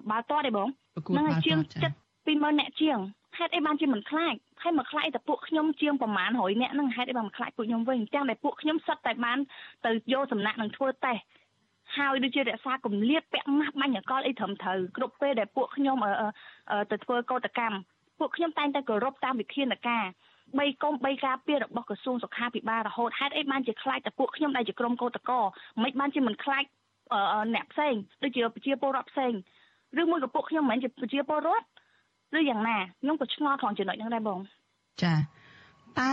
[0.10, 0.70] បាល់ទាត់ទេបង
[1.08, 1.96] ហ្នឹងជាងចិត្ត
[2.28, 2.98] 20000អ្នកជាង
[3.38, 9.38] ហេតុអីបានជាមិនខ្លាច ហើយមកខ្លាចតែពួកខ្ញុំជាងប្រមាណ100អ្នកហ្នឹងហេតុអីបានមកខ្លាចពួកខ្ញុំវិញទាំងតែពួកខ្ញុំសិតតែបាន
[9.86, 11.22] ទៅយកសំណាក់នឹងធ្វើតេស្ត
[11.98, 15.98] ហើយដូចជារក្សាគម្លាតពាក់ម៉ាស់បាញ់អកលអីត្រឹមត្រូវគ្រប់ពេលដែលពួកខ្ញុំ
[16.92, 17.78] ទៅធ្វើកោតកម្ម
[18.20, 20.06] ពួកខ្ញុំតែងតែគោរពតាមវិធានការ
[20.60, 25.44] បីកុំបីការពាររបស់ក្រសួងសុខាភិបាលរហូតហេតុអីបានជាខ្លាចតែពួកខ្ញុំដែលជាក្រុមកោតក្រ
[25.84, 26.64] មិនបានជាមិនខ្លាច
[27.56, 27.94] អ្នកផ្សេង
[28.24, 29.34] ដូចជាប្រជាពលរដ្ឋផ្សេង
[30.02, 31.66] ឬមួយក៏ពួកខ្ញុំមិនមែនជាប្រជាពលរដ្ឋ
[32.36, 34.40] ឬយ៉ាងណាខ្ញុំក៏ឆ្ងល់ក្នុងចំណុចហ្នឹងដែរបង
[35.04, 35.14] ចា
[36.00, 36.12] តើ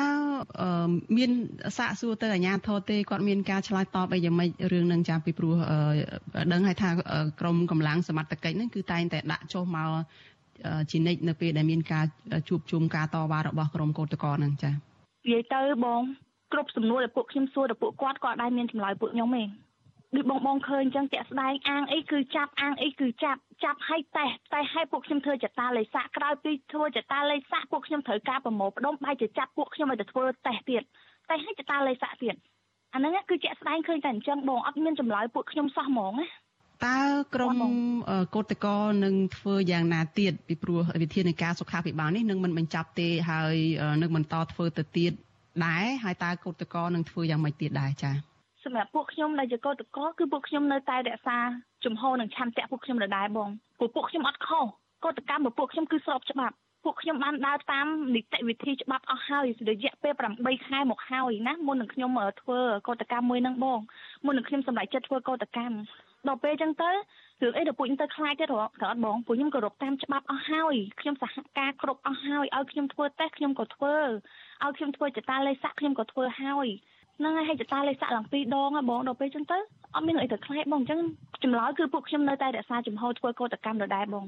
[1.17, 1.31] មាន
[1.79, 5.55] សាកសួរទៅអាជ្ញាធរទេគាត់មានការឆ្លើយតបអីយ៉ាងម៉េចរឿងនឹងចាពីព្រោះ
[6.53, 6.91] ដឹងហើយថា
[7.41, 9.91] ក្រមកម្លាំងសមត្ថកិច្ចហ្នឹងគឺតែងតែដាក់ចុះមក
[10.91, 12.05] ជានិច្ចនៅពេលដែលមានការ
[12.49, 16.01] ជួបជុំការតវ៉ារបស់ក្រមកោតក្រហ្នឹងចានិយាយទៅបង
[16.53, 19.43] គ្រប់សំណួរដែលពួកខ្ញុំសួរទៅពួកគាត់គាត់ដែរមានចម្លើយពួកខ្ញុំទេ
[20.17, 30.83] ដូចបងបងឃើញអញ្ចឹងតាក់ស្ដែងអាងអីគឺចាប់អាងអីគឺចាប់ចាប់ឲ្យតេះតេះឲ្យពួកខ្ញុំធ្វើចតាលេខសាក់ក្រោយពីធ្វើចតាលេខសាក់ពួកខ្ញុំត្រូវការប្រមូលផ្ដុំបែរជាចាប់ពួកខ្ញុំឲ្យទៅធ្វើតេះទៀត
[31.31, 32.35] តេះឲ្យចតាលេខសាក់ទៀត
[32.95, 36.27] អាហ្នឹងគឺជាក់ស្ដែងឃើញតែអញ្ចឹងបងអត់មានចម្លើយពួកខ្ញុំសោះហ្មងណា
[36.87, 36.99] តើ
[37.35, 37.63] ក្រម
[38.35, 43.57] កោតកោនឹងធ្វើយ៉ាងណាទៀតពីព្រោះវិធានការសុខាភិបាលនេះនឹងមិនបញ្ចប់ទេហើយ
[44.03, 45.13] នឹងបន្តធ្វើទៅទៀត
[45.67, 48.34] ដែរហើយតើកោតកោនឹងធ្វើយ៉ាងម៉េចទៀតដែរចា៎
[48.65, 51.39] សម្រាប់ពួកខ្ញុំដែលជាកោតកោគឺពួកខ្ញុំនៅតែរក្សា
[51.85, 53.49] ជំហរនិងឆន្ទៈពួកខ្ញុំដដែលបង
[53.79, 54.65] ព្រោះពួកខ្ញុំអត់ខុស
[55.05, 63.81] កោតកម្មរបស់ពួកខ្ញុំគឺស្របច្បាប់ពួកខ្ញុំបានដើរតាមនីតិវិធីច្បាប់អស់ហើយរយៈពេល8ខែមកហើយណាមុននឹងខ្ញុំធ្វើកោតកម្មមួយហ្នឹងបង
[64.25, 65.77] មុននឹងខ្ញុំសម្រេចចិត្តធ្វើកោតកម្ម
[66.29, 66.91] ដល់ពេលអញ្ចឹងទៅ
[67.43, 73.97] រឿងអីដល់ពួកខ្ញុំទៅខ្លាចទេរកអត់បងពួកខ្ញុំគោរពតាមច្បាប់អស់ហើយខ្ញុំសហការគ្រប់អស់ហើយឲ្យខ្ញុំធ្វើតេស្តខ្ញុំក៏ធ្វើ
[74.65, 76.69] ឲ្យខ្ញុំធ្វើចតាលេខសាក់ខ្ញុំក៏ធ្វើហើយ
[77.19, 79.59] ហ្នឹងហើយឲ្យចតាលេខសាក់ឡើងពីរដងហ៎បងដល់ពេលអញ្ចឹងទៅ
[79.95, 81.01] អត់មានអីទៅខ្លាចបងអញ្ចឹង
[81.43, 84.25] ចម្លើយគឺពួកខ្ញុំនៅតែរក្សាចំហធ្វើកោតកម្មដដែលបង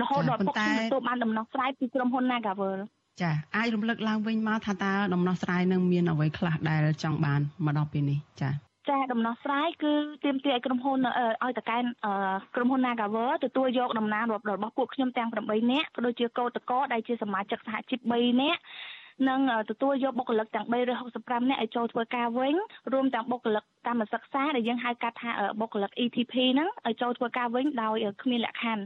[0.00, 2.78] រហូតដល់ពួកខ្ញុំទទួលបានដំណោះស្រាយពីក្រុមហ៊ុន Nagavel
[3.22, 8.50] ចាអាចរំលឹកឡើងវិញមកថាតើដំណោះស្រាយនឹងមានអ្វីខ្លះដែលចង់បានមកដល់ពេលនេះចា
[8.88, 9.92] ចាដំណោះស្រាយគឺ
[10.24, 10.98] ទាមទារឲ្យក្រុមហ៊ុន
[11.44, 11.78] ឲ្យតកែ
[12.54, 18.60] ក្រុមហ៊ុន Nagawer ទទួលយកតំណាងរបស់ពួកខ្ញុំទាំង8នាក់ក៏ដូចជាកោតកោដែលជាសមាជិកសហជីព3នាក់
[19.28, 22.54] និងទទួលយកបុគ្គលិកទាំង365នាក់ឲ្យចូលធ្វើការវិញ
[22.92, 28.84] រួមទាំងបុគ្គលិកកម្មសិក្សាដែលយើងហៅកាត់ថាបុគ្គលិក ETP ហ្នឹងឲ្យចូលធ្វើការវិញដោយគ្មានលក្ខខណ្ឌ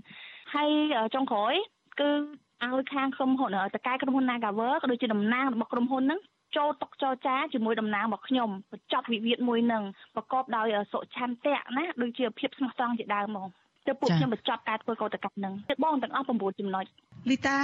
[0.55, 0.71] ហើយ
[1.15, 1.55] ចុងក្រោយ
[2.01, 2.11] គឺ
[2.65, 6.21] ឲ្យខាងក្រុមហ៊ុនតកែក្រុមហ៊ុន Nagawer ក៏ដូចជាតំណាងរបស់ក្រុមហ៊ុនហ្នឹង
[6.57, 9.83] ចូលតុចរចាជាមួយតំណាងរបស់ខ្ញុំបញ្ចប់វិវាទមួយនឹង
[10.15, 13.49] ប្រកបដោយសុឆន្ទៈណាដូចជាភាពស្មោះត្រង់ជាដើមហ្មង
[13.91, 16.85] ទៅពួកខ្ញុំបញ្ចប់ការធ្វើកោតកម្មនឹងទៅបងទាំងអស់9ចំណុច
[17.31, 17.59] លីតា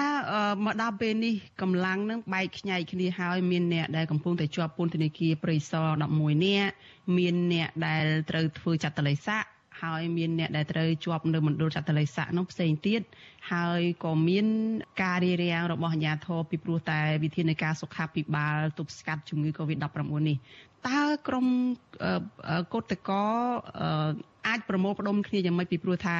[0.65, 6.73] មកដល់ពេលនេះកម្លាំងនឹងបែកខ្ញែកគ្នាហើយមានអ្នកដែលកំពុងតែជាប់ពន្ធនាគារព្រៃសរ11នាក់
[7.17, 9.45] មានអ្នកដែលត្រូវធ្វើចតលេស័ក
[9.83, 13.01] ហើយមានអ្នកដែលត្រូវជាប់នៅមណ្ឌលចតលេស័កនោះផ្សេងទៀត
[13.53, 14.47] ហើយក៏មាន
[15.03, 19.97] ការរារាំងរបស់អាជ្ញាធរពីព្រោះតែវិធានការសុខាភិបាលទប់ស្កាត់ជំងឺ Covid-19
[20.29, 20.37] នេះ
[20.89, 21.47] តើក្រម
[22.73, 23.25] កោតកោ
[24.47, 26.17] អាចប្រមូលផ្ដុំគ្នាយ៉ាងម៉េចពីព្រោះថា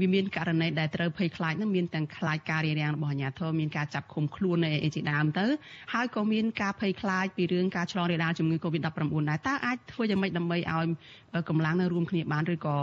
[0.00, 5.46] វាមានករណីដែលត្រូវភ័យខ្លាចនឹងមានទាំងខ្លាចការរារាំងរបស់អាជ្ញាធរមានការចាប់ឃុំខ្លួននៅអីជាដើមទៅ
[5.94, 10.86] ហើយក៏មានការភ័យខ្លាចពីរឿងការឆ្លងរាលដាលជំងឺ Covid-19 ដែរតើអាចធ្វើយ៉ាងម៉េចដើម្បីឲ្យ
[11.48, 12.76] កម្លាំងនៅរួមគ្នាបានឬក៏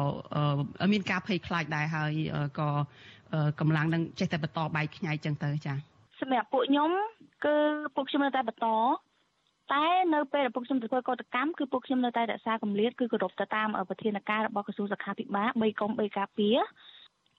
[0.93, 2.11] មានការភ័យខ្លាចដែរហើយ
[2.59, 2.69] ក៏
[3.59, 5.77] កម្លាំងនឹងចេះតែបន្តបែកខ្ញែកចឹងទៅចា៎
[6.19, 6.89] សម្រាប់ពួកខ្ញុំ
[7.45, 7.55] គឺ
[7.95, 8.67] ពួកខ្ញុំនៅតែបន្ត
[9.73, 16.57] តែនៅពេលដែលពួកខ្ញុំធ្វើកតកម្មគឺពួកខ្ញុំនៅតែរក្សាកម្រិតគឺគោរពទៅតាមប្រធានការរបស់ក្រសួងសុខាភិបាល3កុំ3ការពារ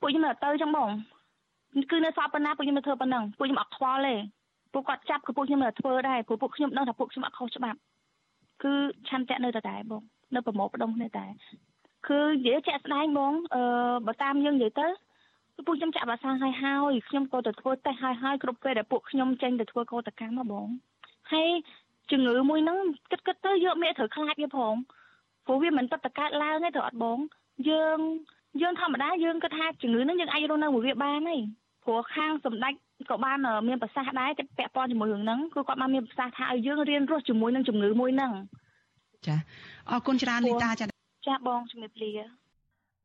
[0.00, 0.90] ពួកខ្ញុំនៅទៅចឹងបង
[1.90, 4.14] គឺនៅសល់ប៉ុណ្ណាពួកខ្ញុំនៅធ្វើប៉ុណ្ណឹងពួកខ្ញុំអត់ខ្វល់ទេ
[4.72, 7.78] ពួកគាត់ចាប់គឺពួកខ្ញុំនៅធ្វើដែរព្រោះពួកខ្ញុំដឹងថាពួកខ្ញុំអត់ខុសច្បាប់
[8.62, 8.72] គឺ
[9.08, 10.02] ឆន្ទៈនៅតែដែរបង
[10.34, 11.26] នៅប្រមូលផ្ដុំគ្នាតែ
[12.08, 13.62] គឺនិយាយជាក់ស្ដែងបងអឺ
[14.06, 14.86] បើតាមយើងនិយាយទៅ
[15.66, 20.68] ពួកខ្ញុំចាក់វ៉ាក់សាំងហើយហើយខ្ញុំក៏ទៅធ្វើតេស្តហើយហើយគ្រប់ពេលដែលពួកខ្ញុំចេញទៅធ្វើកោតកម្មមកបង
[21.32, 21.50] ហើយ
[22.12, 22.78] ជំងឺមួយហ្នឹង
[23.10, 24.74] គិតគិតទៅយកមេត្រូវខ្លាចវាផង
[25.46, 27.18] ព្រោះវាមិនតតកើតឡើងទេត្រូវអត់បង
[27.68, 27.98] យើង
[28.62, 31.36] យើងធម្មតាយើងគិតថាជំងឺហ្នឹងយើងអាចរស់នៅមួយវាបានទេ
[31.84, 32.72] ព្រោះខាងសម្ដេច
[33.10, 33.38] ក៏បាន
[33.68, 38.32] មានប្រសាសន៍ដែរតែពាក់ព័ន្ធជាមួយរឿងហ្នឹងគឺគាត់បានមានប្រសាសន៍ថាឲ្យយើងរៀនរស់ជាមួយនឹងជំងឺមួយហ្នឹង
[39.26, 39.36] ចា
[39.90, 40.84] អរគុណច្រើនលីតាចា
[41.28, 42.12] ចាបងជំរាបលា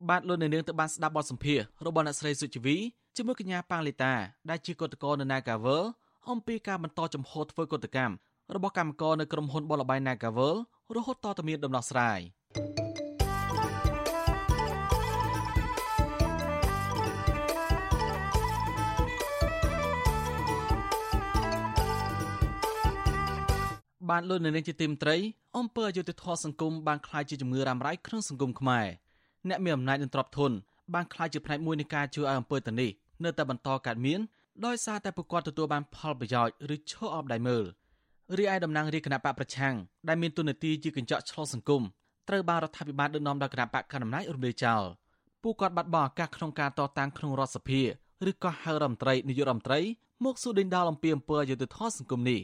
[0.10, 2.78] បាទលោកនៅនាងទៅបានស្ដាប់បទសម្ភាសន៍របស់អ្នកស្រីសុជីវី
[3.18, 4.14] ជាមួយកញ្ញាប៉ាងលីតា
[4.50, 5.84] ដែលជាកតកោនៅ Nagavel
[6.32, 8.14] អំពីការបន្តចំហធ្វើកតកម្ម
[8.56, 10.56] របស់កម្មករនៅក្រុមហ៊ុនបលបៃ Nagavel
[10.96, 12.20] រហូតតទៅមានដំណោះស្រាយ
[24.10, 25.18] បានលើនៅនាងជាទីមត្រី
[25.58, 28.88] អំពើអយុធធម៌សង្គមបានខ្លាយជាជំងឺរ៉ាំរ៉ៃក្នុងសង្គមខ្មែរ
[29.50, 30.52] អ្នកមានអំណាចនឹងទ្របធន
[30.94, 32.92] បានខ្លាយជាផ្នែកមួយនៃការជួយឲ្យអំពើទៅនេះ
[33.24, 34.20] នៅតែបន្តកើតមាន
[34.66, 37.64] ដោយសារតែពួកគាត់ទទួលបានផលប្រយោជន៍ឬឈោអបដៃមើល។
[38.36, 39.76] រីឯតំណាងរាជគណៈបកប្រឆាំង
[40.08, 41.84] ដែលមានទុននីតិជាកញ្ចក់ឆ្លុះសង្គម
[42.30, 44.84] ត្រូវបានរដ្ឋាភិបាលដឹកនាំដោយគណៈបកកណ្ដាលអំណាចរំលាយចោល
[45.44, 47.82] ពួកគាត់បាត់បង់ឱកាសក្នុងការតតាំងក្នុងរដ្ឋសភា
[48.30, 49.80] ឬក៏ហៅរដ្ឋមន្ត្រីនាយករដ្ឋមន្ត្រី
[50.26, 52.40] មកសួរដេញដោលអំពីអំពើអយុត្តិធម៌សង្គមនេះ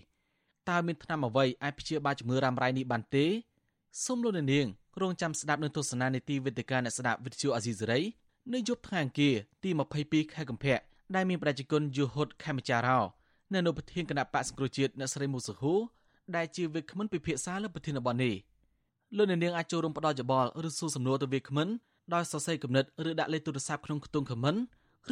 [0.70, 3.26] តើមានថ្នាំអ្វីអាចព្យាបាលជំងឺរ៉ាំរ៉ៃនេះបានទេ
[4.06, 4.68] សូមលោកនាង
[5.02, 8.02] រងចាំស្ដាប់នឹងទស្សនានីតិវិទ្យាអ្នកស្ដាប់វិទ្យុអាស៊ីសេរី
[8.54, 9.70] នៅយប់ថ្ងៃអង្គារទី
[10.02, 10.80] 22ខែកុម្ភៈ
[11.16, 13.00] ដែលមានប្រជាជនយូហុតខេមចារោ
[13.54, 15.74] នៅនៅប្រធានគណៈបកសង្គ្រោះជាតិអ្នកស្រីមូសុហូ
[16.36, 18.34] ដែលជាវាគ្មិនពិភាក្សាលើប្រធានបទនេះ
[19.18, 21.68] លោកនាងអាចចូលរួមផ្ដល់យោបល់ឬសួរសំណួរទៅវាគ្មិន
[22.14, 24.60] ដោយសរសេរគំនិតឬដាក់លេខទូរស័ព្ទក្នុងខ្ទង់ comment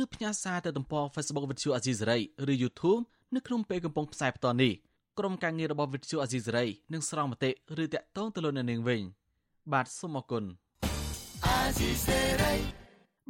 [0.01, 2.17] ឬផ្ញើសារទៅទំព័រ Facebook វិទ្យុអាស៊ីសេរី
[2.51, 3.01] ឬ YouTube
[3.35, 4.73] នៅក្នុងពេលកំពុងផ្សាយផ្ទាល់នេះ
[5.19, 7.51] ក្រុមការងាររបស់វិទ្យុអាស៊ីសេរីនឹងស្រង់មតិ
[7.83, 9.01] ឬតាក់ទងទៅលោកនាងវិញ
[9.73, 10.43] បាទសូមអរគុណ
[11.45, 12.53] អាស៊ីសេរី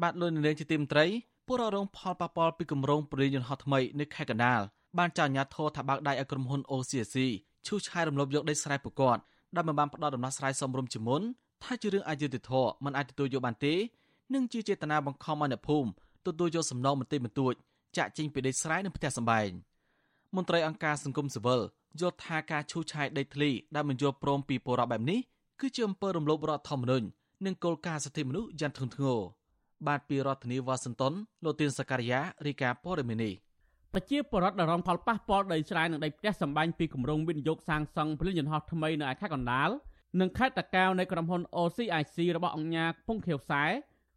[0.01, 1.05] បាទលោកនាងជាទីមត្រី
[1.47, 4.61] ពលរងផលប៉ះពាល់ពីគម្រោងពរិយន្តហោះថ្មីនៅខេត្តកណ្ដាល
[4.97, 7.15] បានចោទអាជ្ញាធរថាបើកដៃឲ្យក្រុមហ៊ុន OCC
[7.67, 9.21] ឈូសឆាយរំលោភយកដីស្រែពួកគាត់
[9.55, 11.21] ដែលមិនបានផ្ដល់ដំណោះស្រាយសមរម្យជាមុន
[11.63, 13.73] ថាជារឿងអយុត្តិធម៌មិនអាចទទួលយកបានទេ
[14.33, 15.89] និងជាចេតនាបង្ខំឲ្យអ្នកភូមិ
[16.27, 17.53] ទទួលយកសំណងមន្ទីរបន្ទួច
[17.97, 19.49] ចាក់ចេញពីដីស្រែនិងផ្ទះសម្បែង
[20.35, 21.61] មន្ត្រីអង្គការសង្គមស៊ីវិល
[21.99, 25.19] យល់ថាការឈូសឆាយដីធ្លីដែលមិនយល់ព្រមពីពលរដ្ឋបែបនេះ
[25.59, 27.05] គឺជាអំពើរំលោភរដ្ឋធម្មនុញ្ញ
[27.45, 29.19] និងគោលការណ៍សិទ្ធិមនុស្សយ៉ាងធ្ងន់ធ្ងរ
[29.87, 31.13] បាទពីរដ្ឋធានីវ៉ាស៊ីនតោន
[31.43, 33.31] លោកទៀនសកលយារីកាព័រមីនី
[33.95, 39.69] ប្រជាពលរដ្ឋដែលរងផលប៉ះពាល់ដីស្រែនិងដីផ្ទះសម្បែងពីគម្រោងវិនិយោគសាងសង់ពលយន្តហោះថ្មីនៅឯខេត្តកណ្ដាល
[40.19, 43.63] និងខេត្តតាកែវនៃក្រុមហ៊ុន OCIC របស់អង្គការពងខៀវខ្សែ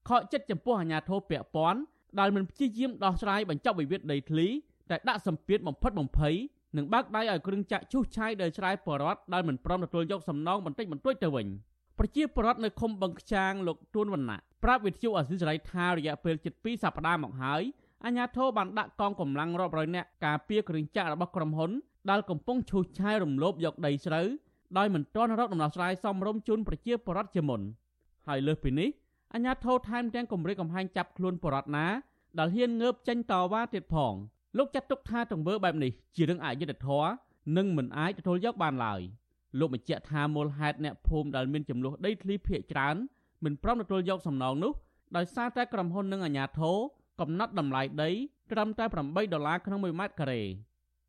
[0.09, 1.81] ខកចិត្តចំពោះអាជ្ញាធរពាក់ព័ន្ធ
[2.21, 4.49] ដែលមិនព្យាយាមដោះស្រាយបញ្ចប់វិវាទដីធ្លី
[4.91, 6.35] តែដាក់សម្ពាធបំផិតបំភ័យ
[6.77, 11.47] និងបើកដៃឲ្យគ្រឿងចាក់ឈូសឆាយដោយឆ្លៃបរដ្ឋដែលមិនព្រមទទួលយកសំណងបន្តិចបន្តួចទៅវិញ
[11.99, 17.63] ប្រជាពលរដ្ឋនៅឃុំបឹងខ្ចាងលោកទួនវណ្ណៈប្រាប់វិទ្យុអសិលសេរីថារយៈពេលជិត2សប្តាហ៍មកហើយ
[18.05, 21.71] អាជ្ញាធរបានដាក់កងកម្លាំងរាប់រយនាក់ការពារគ្រឿងចាក់របស់ក្រុមហ៊ុន
[22.11, 24.27] ដែលកំពុងឈូសឆាយរំលោភយកដីស្រូវ
[24.79, 27.61] ដោយមិនទាន់រកដំណោះស្រាយសមរម្យជូនប្រជាពលរដ្ឋជាមុន
[28.29, 28.89] ហើយលើសពីនេះ
[29.35, 31.87] អាជ្ញាធរថែមទាំងគម្រិតកំហែងចាប់ខ្លួនពលរដ្ឋណា
[32.39, 34.15] ដែលហ៊ានងើបចេញតវ៉ាទៀតផង
[34.59, 37.11] លោកចាត់ទុកថាទង្វើបែបនេះជារឿងអយុត្តិធម៌
[37.57, 39.01] និងមិនអាចទទួលយកបានឡើយ
[39.59, 42.97] លោកបញ្ជាក់ថាមូលហេតុអ្នកភូមិដែលមានចំនួនដីធ្លីភាគច្រើន
[43.45, 44.73] មិនព្រមទទួលយកសំណងនោះ
[45.17, 46.77] ដោយសារតែក្រុមហ៊ុននិងអាជ្ញាធរ
[47.21, 48.11] កំណត់តម្លៃដី
[48.53, 50.43] ត្រឹមតែ8ដុល្លារក្នុង1ម៉ែត្រការ៉េ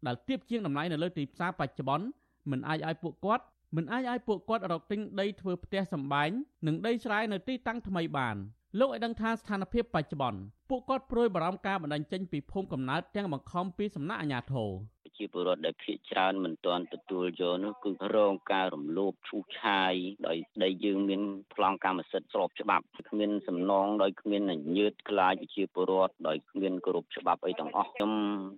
[0.05, 2.05] ដែលទាបជាងតម្លៃនៅលើទីផ្សារបច្ចុប្បន្ន
[2.51, 3.45] មិនអាចឲ្យពួកគាត់
[3.75, 6.29] មិនអាចឲ្យពួកគាត់រកទិញដីធ្វើផ្ទះសម្បែង
[6.67, 8.35] និងដីស្រែនៅទីតាំងថ្មីបាន
[8.79, 10.39] លោកឲ្យដឹងថាស្ថានភាពបច្ចុប្បន្ន
[10.69, 14.69] ពួកគាត់ព្រួយបារម្ភការបណ្ដឹងចេញពីភូមិកំណើតទាំងបង្ខំពីសំណាក់អាជ្ញាធរ
[15.17, 19.93] ជាពលរដ្ឋដែលភៀសច្រើនមិនទាន់ទទួលយកនោះគឺរងការរំលោភឈូសឆាយ
[20.27, 21.21] ដោយដីយើងមាន
[21.53, 28.11] ប្លង់កម្មសិទ្ធិស្របច្បាប់គ្មានសំណងដោយគ្មានអញ្ញើតខ្លាចជាពលរដ្ឋដោយគ្មានគោរពច្បាប់អីទាំងអស់ខ្ញុំ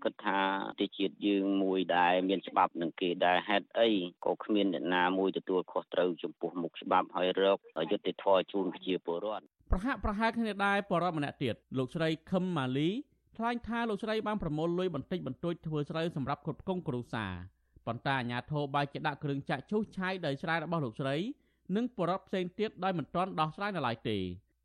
[0.03, 0.39] គិតថា
[0.69, 3.89] ប្រទេសជាតិយើងមួយដែលមានច្បាប់នឹងគេដែលហេតុអី
[4.25, 7.57] ក៏គ្មានអ្នកណាមួយទទួលខុសត្រូវចំពោះមុខច្បាប់ហើយរក
[7.91, 12.89] យុត្តិធម៌ជូនប្រជាពលរដ្ឋប្រហាក់ប្រហែលគ្នាដែរបរិបម្នាក់ទៀតលោកស្រីខឹមម៉ាលី
[13.37, 17.33] ថ្លែងថាលោកស្រីបានប្រមូលលុយបន្តិចបន្តួចធ្វើស្រូវសម្រាប់គ្រប់គ្រងគ្រួសារ
[17.85, 21.15] ប៉ុន្តែអាជ្ញាធរបាយជាដាក់គ្រឿងចាក់ឈូសឆាយដោយស្រែរបស់លោកស្រី
[21.75, 24.17] និងបរិបផ្សេងទៀតដោយមិនទាន់ដោះស្រាយនៅឡើយទេ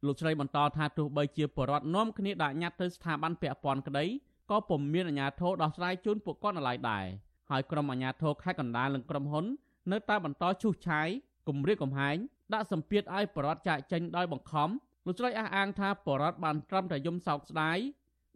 [0.06, 4.04] លោកស្រីបន្តថាទោះបីជាបរិបនាំគ្នាដាក់ញត្តិទៅស្ថាប័នពាក់ព័ន្ធក្តី
[4.50, 7.04] ក៏ពុំមានអាជ្ញាធរដោះស្រាយជូនពួកគាត់នៅឡើយដែរ
[7.50, 9.44] ហើយក្រុមអាជ្ញាធរខេត្តកណ្ដាលនិងក្រុមហ៊ុន
[9.92, 11.08] នៅតែបន្តឈូសឆាយ
[11.48, 12.16] គម្រាមកំហែង
[12.52, 14.68] ដាក់សម្ពាធឲ្យបរិបចាក់ចេញដោយបង្ខំ
[15.06, 17.78] លោកស្រីអះអាងថាបរិបបានត្រឹមតែយំសោកស្ដាយ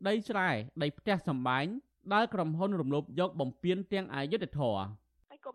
[0.08, 0.50] ដីស្រែ
[0.82, 1.66] ដីផ្ទះសម្បែង
[2.14, 4.76] ដែលក្រុមហ៊ុនរំលោភយកបំពេញទាំងអយុធធរ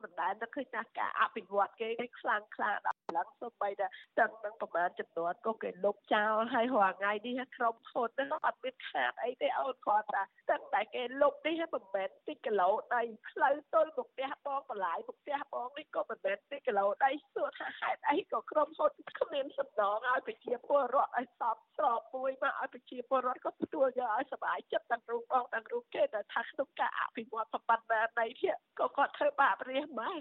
[0.01, 3.87] ក៏មិនដែលនឹកឃើញថាការអភិវឌ្ឍគេគេខ្លាំងខ្លាដល់ឡើងសូម្បីតែ
[4.19, 27.85] ទាំងនឹងប្រមាណចំនួនក៏គេលុបចោលហើយរាល់ថ្ងៃនេះក្រុមហ៊ុនហ្នឹងអត់មានខាតអីទេអូនគាត់ថាទាំងតែគេលុបនេះមិនមែនទីគីឡូដីផ្លូវទល់មកផ្ទះបងបន្លាយមកផ្ទះបងនេះក៏មិនមែនទីគីឡូដីសួរថាហេតុអីក៏ក្រុមហ៊ុនគ្មានសំណងឲ្យប្រជាពលរដ្ឋឲ្យសពស្របមួយមកឲ្យប្រជាពលរដ្ឋក៏ទទួលយកឲ្យសុបាយចិត្តទាំងរូបបងទាំងរូបគេតែថាក្នុងការអភិវឌ្ឍប្រព័ន្ធ
[28.19, 30.13] ដីនេះក៏គាត់ធ្វើបាបរាជម៉ែ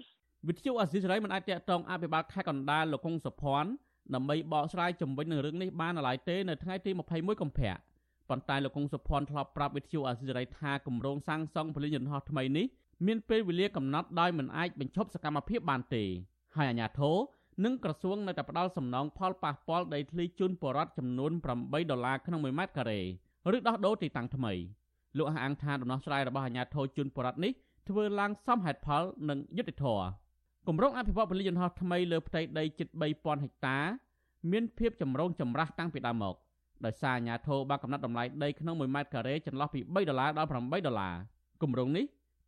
[0.47, 3.71] វិទ្យុអស៊ីសេរីមិនអាចតាក់ទងអភិបាលខេត្តកណ្ដាលលោកកុងសុភ័ណ្ឌ
[4.15, 7.73] ដើម្បីបកស្រាយជំវិញនឹងរឿងនេះបានឡើយទេនៅថ្ងៃទី21កុម្ភៈ
[8.29, 12.65] ប៉ុន្តែលោកកុងសុភ័ណ្ឌធ្លាប់ប្រាប់វិទ្យុអាស៊ីសេរីថាគម្រោងសាងសង់ពលិយន្តហោះថ្មីនេះ
[13.05, 16.03] មានពេលវេលាកំណត់ដោយមិនអាចបញ្ឈប់សកម្មភាពបានទេ
[16.55, 17.15] ហើយអាជ្ញាធរ
[17.65, 23.01] និងក្រសួងនៅតែផ្ដល់សំណងផលប៉ះពាល់ដីធ្លីជូនបរដ្ឋចំនួន8ដុល្លារក្នុង1ម៉ែត្រការ៉េ
[23.55, 24.53] ឬដោះដូរទីតាំងថ្មី
[25.17, 27.51] លោកអះអាងថាដំណោះស្រាយរបស់អាជ្ញាធរជូនបរដ្ឋនេះ
[27.89, 30.05] ធ្វើឡើងសមហេតុផល និងយុត្តិធម៌
[30.67, 33.77] គម្រោងអភិវឌ្ឍពលិយន្តហោះថ្មីលើផ្ទៃដីជិត3000ហិកតា
[34.51, 36.35] មានភាពចម្រូងចម្រាសតាំងពីដើមមក
[36.85, 41.15] ដោយសារអាជ្ញាធរបានកំណត់តម្លៃដីក្នុង1ម៉ែត្រការ៉េចន្លោះពី3ដុល្លារដល់8ដុល្លារ
[41.61, 42.05] គម្រោងនេះ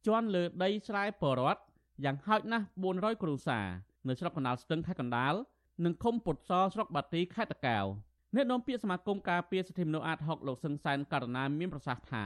[0.07, 1.61] ជន់លើដីស្រែបរដ្ឋ
[2.05, 3.65] យ៉ាងហោចណាស់400គ្រួសារ
[4.07, 5.33] នៅស្រុកកណ្ដាលស្ទឹងខេត្តកណ្ដាល
[5.85, 7.85] និងឃុំពុតសស្រុកបាទីខេត្តតាកែវ
[8.35, 12.25] អ្នកនាំពាក្យសមាគមការពារសិទ្ធិមនុស្សអាត60លោកសឹងសែនករណាមានប្រសាសន៍ថា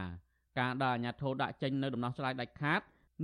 [0.59, 2.81] ការដែលអាជ្ញាធរដាក់ចេញនៅដំណោះស្រាយដាច់ខាត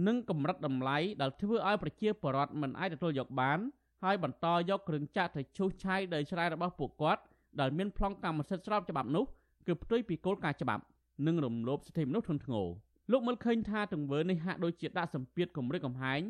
[0.08, 3.60] និងកម្រិតតម្លៃដែលធ្វើឲ្យប្រជាពលរដ្ឋមិនអាចទទួលយកបាន
[4.04, 7.22] ហើយបន្តយកគ្រឿងចាក់ទៅឈូសឆាយដីស្រែរបស់ពួកគាត់
[7.60, 9.26] ដែលមានប្លង់កម្មសិទ្ធិស្របច្បាប់នោះ
[9.68, 10.84] គឺផ្ទុយពីគោលការណ៍ច្បាប់
[11.28, 12.68] និងរំលោភសិទ្ធិមនុស្សធ្ងន់ធ្ងរ
[13.12, 16.22] លោកមើលឃើញថាទង្វើនេះហាក់ដូចជាដាក់សម្ពាធគម្រិតកំហែង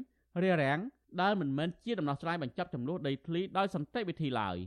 [0.42, 0.80] រារាំង
[1.22, 4.58] ដែលមិនមែនជាដំណោះស្រាយបញ្ចប់ចំនួនដីធ្លីដោយសន្តិវិធីឡើយ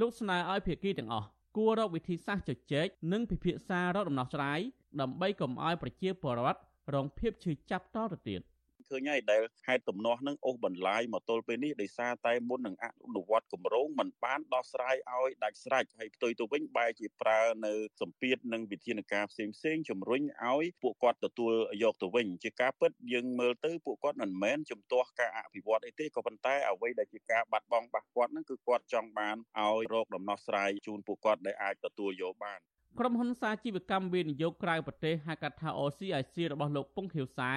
[0.00, 4.60] លោកស្នើឲ្យភាគីទាំងអស់គួររកវិធីសាស្ត្រជជែកនិងពិភាក្សារកដំណោះស្រាយ
[5.00, 6.60] ដើម្បីកុំឲ្យប្រជាពលរដ្ឋ
[6.94, 8.42] រងភាពឈឺចាប់តទៅទៀត
[8.90, 12.86] ឃើញហើយដែលហេតុទំនាស់នឹងអូសបន្លាយមកទល់ពេលនេះដោយសារតែមុននឹងអ
[13.16, 32.60] នុវត្តគម្រោងมันបានដោះស្រាយឲ្យដាច់ស្រេចហើយផ្ទុយទៅវិញបែរជាប្រើនៅសម្ពាធនិងវិធានការផ្សេងផ្សេងជំរុញឲ្យពួកគាត់ទទួលយកទៅវិញជាការពិតយើងមើលទៅពួកគាត់មិនមែនជំទាស់ការអភិវឌ្ឍអីទេក៏ប៉ុន្តែអ្វីដែលជាការបាត់បង់បាស់គាត់ហ្នឹងគឺគាត់ចង់បានឲ្យរកដំណោះស្រាយជូនពួកគាត់ដែលអាចទទួលយកបាន
[32.98, 37.52] ក្រុមហ៊ុនសាជីវកម្មវិនិយោគក្រៅប្រទេសហៅកាត់ថា OCIC របស់លោកពុងខៀវសែ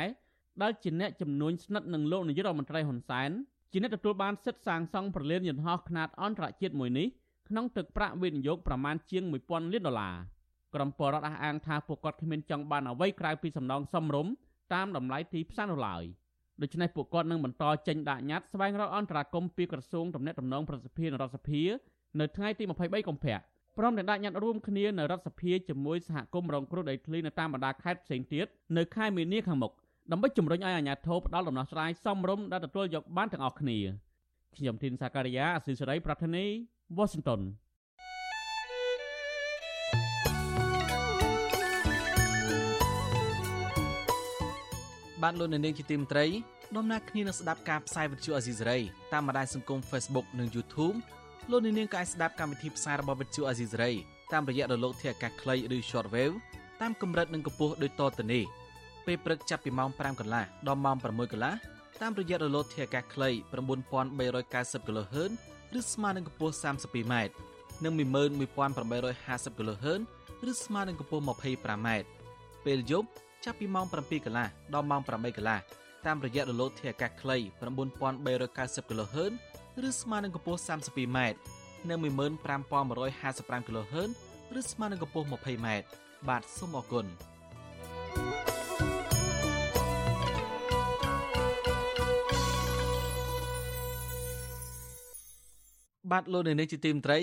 [0.61, 3.29] ដែលជាអ្នកជំនួញស្និទ្ធនឹងលោកនាយករដ្ឋមន្ត្រីហ៊ុនសែន
[3.71, 7.07] ជាអ្នកទទួលបានសិទ្ធិសាងសង់ប្រលានយន្តហោះខ្នាតអន្តរជាតិមួយនេះ
[7.49, 10.15] ក្នុងទឹកប្រាក់វិនិយោគប្រមាណជាង1000លានដុល្លារ
[10.75, 14.27] ក្រុមពលរដ្ឋអះអាងថាពួកគាត់គ្មានចង់បានអ្វីក្រៅពីសំណងសំរុំ
[14.73, 16.03] តាមតម្លៃទីផ្សារនោះឡើយ
[16.61, 21.61] ដូច្នេះពួកគាត់នឹងបន្តចេញដាក់ញត្តិស្វែងរកអន្តរាគមន៍ពីក្រសួងទំនាក់ទំនងប្រសិទ្ធភាពនរដ្ឋសភា
[22.19, 23.39] នៅថ្ងៃទី23កុម្ភៈ
[23.77, 28.45] ព្រមទាំងដាក់ញត្តិរួមគ្នានៅរដ្ឋសភាជាមួយសហគមន៍រងគ្រោះដីធ្លីនៅតាមបណ្ដាខេត្តផ្សេងទៀត
[28.77, 29.71] នៅខែមីនាខាងមុខ
[30.11, 33.77] ដើម្បីជំរុញឲ្យអាជ្ញាធរផ្ដល់ដំណោះស្រាយសមរម្យដែលទទួលយកបានទាំងអស់គ្នា
[34.55, 36.45] ខ្ញុំធីនសាការីយ៉ាអសិសរីប្រធានី
[36.97, 37.41] វ៉ាស៊ីនតោន
[45.23, 46.25] បានលោកនៅនាងជាទីមត្រី
[46.77, 48.77] ដំណើរគ្នានឹងស្ដាប់ការផ្សាយវិទ្យុអេស៊ីសរ៉ៃ
[49.13, 50.97] តាមបណ្ដាញសង្គម Facebook និង YouTube
[51.51, 53.91] លោកនៅនាងក៏អាចស្ដាប់កម្មវិធីផ្សាយរបស់វិទ្យុអេស៊ីសរ៉ៃ
[54.33, 56.35] តាមរយៈរលកធាតុអាកាសខ្លីឬ Shortwave
[56.81, 58.45] តាមកម្រិតនិងកម្ពស់ដូចតទៅនេះ។
[59.05, 61.53] ពេលព្រឹកចាប់ពីម៉ោង5កន្លះដល់ម៉ោង6កន្លះ
[62.01, 63.29] តាមរយៈរលកធាតុអាកាសខ្លី
[63.83, 65.31] 9390 kHz
[65.77, 67.13] ឬស្មើនឹងកម្ពស់ 32m
[67.83, 69.85] និង11850 kHz
[70.49, 71.87] ឬស្មើនឹងកម្ពស់ 25m
[72.65, 73.07] ពេលយប់
[73.45, 75.59] ចាប់ពីម៉ោង7កន្លះដល់ម៉ោង8កន្លះ
[76.05, 77.37] តាមរយៈរលកធាតុអាកាសខ្លី
[77.93, 79.33] 9390 kHz
[79.81, 81.19] ឬស្មើនឹងកម្ពស់ 32m
[81.89, 84.09] និង15155 kHz
[84.59, 85.67] ឬស្មើនឹងកម្ពស់ 20m
[86.27, 87.05] បាទសូមអរគុណ
[96.11, 97.19] បាទលោកនៅនេះជាទីមត្រី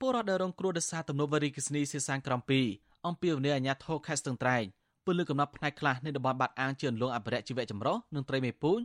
[0.00, 2.40] ពលរដ្ឋដែលរងគ្រោះដោយសារទំនប់វារីអគ្គិសនីសេសានក្រំ
[2.72, 4.64] 2អំពីវនីអាញាធរខេត្តស្ទឹងត្រែង
[5.04, 8.80] ពលលើកំណត់ផ្នែកខ្លះនៃតំបន់បាត់អាងជឿនលងអភិរក្សជីវៈចម្រុះនិងត្រីមេពូជ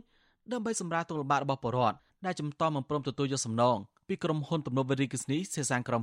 [0.52, 3.76] ដើម្បីសម្រាប់ទុកលំបាករបស់ពលរដ្ឋ ដែលចំតមិនព្រមទទួលយកសំណង
[4.08, 6.02] ពីក្រុមហ៊ុនទំនប់វារីអគ្គិសនីសេសានក្រំ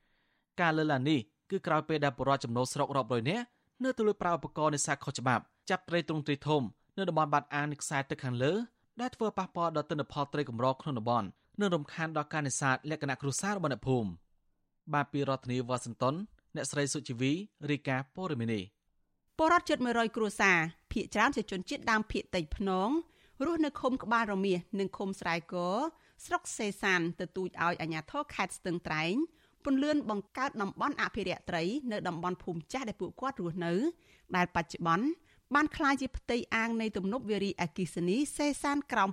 [0.00, 3.44] 2ការលើកឡើងនេះគឺក្រោយពេលដែលពលរដ្ឋចំណូលស្រុករាប់រយនាក់
[3.84, 6.62] នៅទៅលើប្រើឧបករណ៍នេសាទខុសច្បាប់ចាប់ត្រីទ្រង់ទ្រីធំ
[6.96, 8.52] នៅតំបន់បាត់អាងនៃខ្សែទឹកខាងលើ
[9.00, 11.28] ដែលធ្វើប៉ះពាល់ដល់ទិន្នផលត្រីកម្រក្នុងតំបន់
[11.60, 14.08] និងរំខានដល់ការនេសាទលក្ខណៈគ្រួសាររបស់អ្នកភូមិ
[14.92, 16.14] បាទពីរដ្ឋធានីវ៉ាស៊ីនតោន
[16.56, 17.32] អ្នកស្រីសុជីវី
[17.70, 18.64] រាយការណ៍ព័ត៌មាននេះ
[19.38, 20.58] ពលរដ្ឋជិត100គ្រួសារ
[20.90, 22.88] ភ ieck ច្រើនជាជនជាតិដើមភ ieck តិចភ្នង
[23.44, 25.54] រស់នៅឃុំក្បាលរមៀសនិងឃុំស្រែក
[26.24, 29.14] ស្រុកសេសានទទូចឲ្យអាជ្ញាធរខេត្តស្ទឹងត្រែង
[29.64, 33.72] ពន្លឿនបង្កើតតំបន់អភិរក្សត្រីនៅតំបន់ភូមិចាស់ដែលពួកគាត់រស់នៅ
[34.36, 35.06] ដែលបច្ចុប្បន្ន
[35.54, 39.10] បានក្លាយជាផ្ទៃអាងនៃទំនប់វារីអគិសនីសេសានក្រោម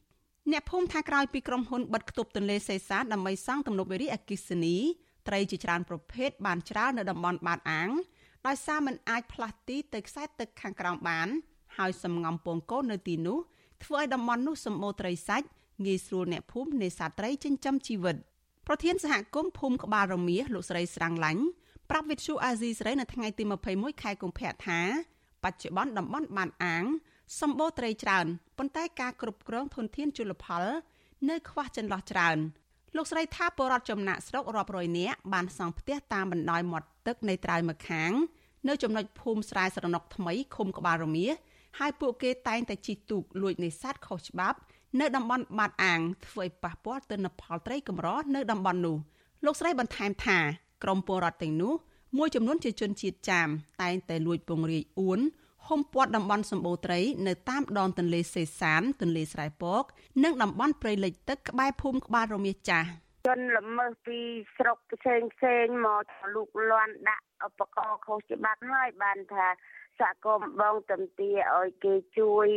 [0.00, 4.76] 2អ្នកភូមិថាក្រោយពីក្រុមហ៊ុនបិទគប់ទន្លេសេសានដើម្បីសង់ទំនប់វារីអគ្គិសនី
[5.28, 7.90] ត្រីជាច្រើនប្រភេទបានច្រើននៅតំបន់បាតអាង
[8.46, 11.28] ដោយសារมันអាចផ្លាស់ទីទៅខ្សែទឹកខាងក្រោមបាន
[11.76, 13.38] ហើយសំងំពងកូននៅទីនោះ
[13.84, 15.46] ធ្វើឲ្យតំបន់នោះសម្បូរត្រីសាច់
[15.86, 18.16] ងាយស្រួលអ្នកភូមិនេសាទត្រីចិញ្ចឹមជីវិត
[18.66, 21.42] ប្រធានសហគមន៍ភូមិក្បាលរមៀសលោកស្រីស្រាំងឡាញ់
[21.90, 24.80] ប្រាប់វិទ្យុអាស៊ីសេរីនៅថ្ងៃទី21ខែកុម្ភៈថា
[25.44, 26.84] បច្ចុប្បន្នតំបន់បាតអាង
[27.40, 28.26] សម្បូរត្រីច្រើន
[28.58, 30.64] ប៉ុន្តែការគ្រប់គ្រងធនធានជលផល
[31.28, 32.38] នៅខ្វះចន្លោះច្រើន
[32.96, 38.10] លោកស្រីថាបរដ្ឋចំណាក់ស្រុករាប់រយនាក់បានសង់ផ្ទះតាមបណ្ដោយមាត់ទឹកនៃត្រើយម្ខាង
[38.68, 41.26] នៅចំណុចភូមិស្រែស្រណុកថ្មីឃុំក្បាលរមៀ
[41.78, 44.58] ហើយពួកគេតែងតែជិះទូកលួចនេសាទខុសច្បាប់
[45.00, 48.96] នៅតំបន់បាតអាងធ្វើឲ្យប៉ះពាល់ទៅនឹងផលត្រីកម្រនៅតំបន់នោះ
[49.44, 50.38] លោកស្រីបន្ថែមថា
[50.84, 51.72] ក្រមពលរដ្ឋទាំងនោះ
[52.18, 53.48] មួយចំនួនជាជនជាតិចាម
[53.82, 55.20] តែងតែលួចពង្រាយអួន
[55.68, 59.82] ហុំព័ទ្ធតំបន់សម្បូរត្រីនៅតាមដងទន្លេសេសាន ទន្លេស្រែពក
[60.24, 62.88] និងតំបន់ព្រៃលិចទឹកក្បែរភូមិក្បាលរមៀចាស់
[63.26, 64.20] ជនល្មើសពី
[64.56, 66.04] ស្រុកផ្សេងផ្សេងមក
[66.34, 69.46] លូកលាន់ដាក់ឧបករណ៍ខុសច្បាប់ហើយបានថា
[70.00, 72.48] សហគមន៍បងតំទាឲ្យគេជួយ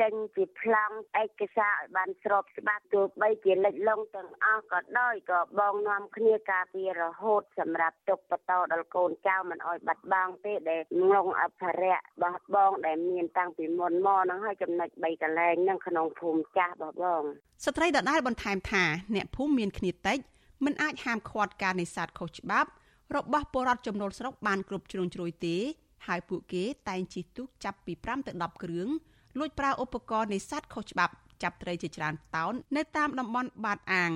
[0.00, 10.80] ចេញពីប្លង់ឯកសារឲ្យបានស្របច្បាប់ទោះបីជាលិចលង់ទាំងអស់ក៏ដោយក៏បងនាំគ្នាការពាររហូតសម្រាប់ទុកបន្តដល់កូនចៅមិនឲ្យបាត់បង់ទេដែល
[11.10, 17.22] ងងអភិរក្សរបស់បង ដែលមានតាំងពីមុនមកហ្នឹងហើយចំណុច3កន្លែងហ្នឹងក្នុងភូមិចាស់របស់បង
[17.64, 20.18] ស្ត្រីដដែលបន្ថែមថាអ្នកភូមិមានគ្នាតិច
[20.64, 22.70] មិនអាចហាមឃាត់ការនេសាទខុសច្បាប់
[23.16, 25.56] របស់ពលរដ្ឋចំណូលស្រុកបានគ្រប់ជ្រុងជ្រោយទេ
[26.06, 28.88] ហើយពួកគេតែងជិះទូកចាប់ពី5ទៅ10គ្រឿង
[29.38, 34.12] លួចប្រើឧបករណ៍នេសាទខុសច្បាប់ចាប់ត្រីជាច្រើនតោននៅតាមតំបន់បាតអាង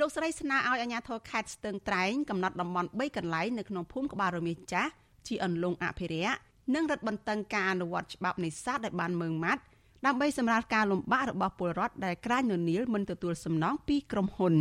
[0.00, 4.90] លោកស្រីស្នើឲ្យអាជ្ញាធរខេត្តស្ទឹងត្រែងកំណត់តំបន់3កន្លែងនៅក្នុងភូមិក្បាលរមៀចាស់
[5.28, 6.36] ជាអន្លង់អភិរក្ស
[6.74, 9.62] និងរឹតបន្តឹងការអនុវត្តច្បាប់នេសាទដែលបានមើងម៉ាត់
[10.06, 14.54] ដើម្បីសម្រាលការលំបាករបស់ពលរដ្ឋដែលក្រាញននៀលមិនទទួលសំណងពីក្រុមហ៊ុន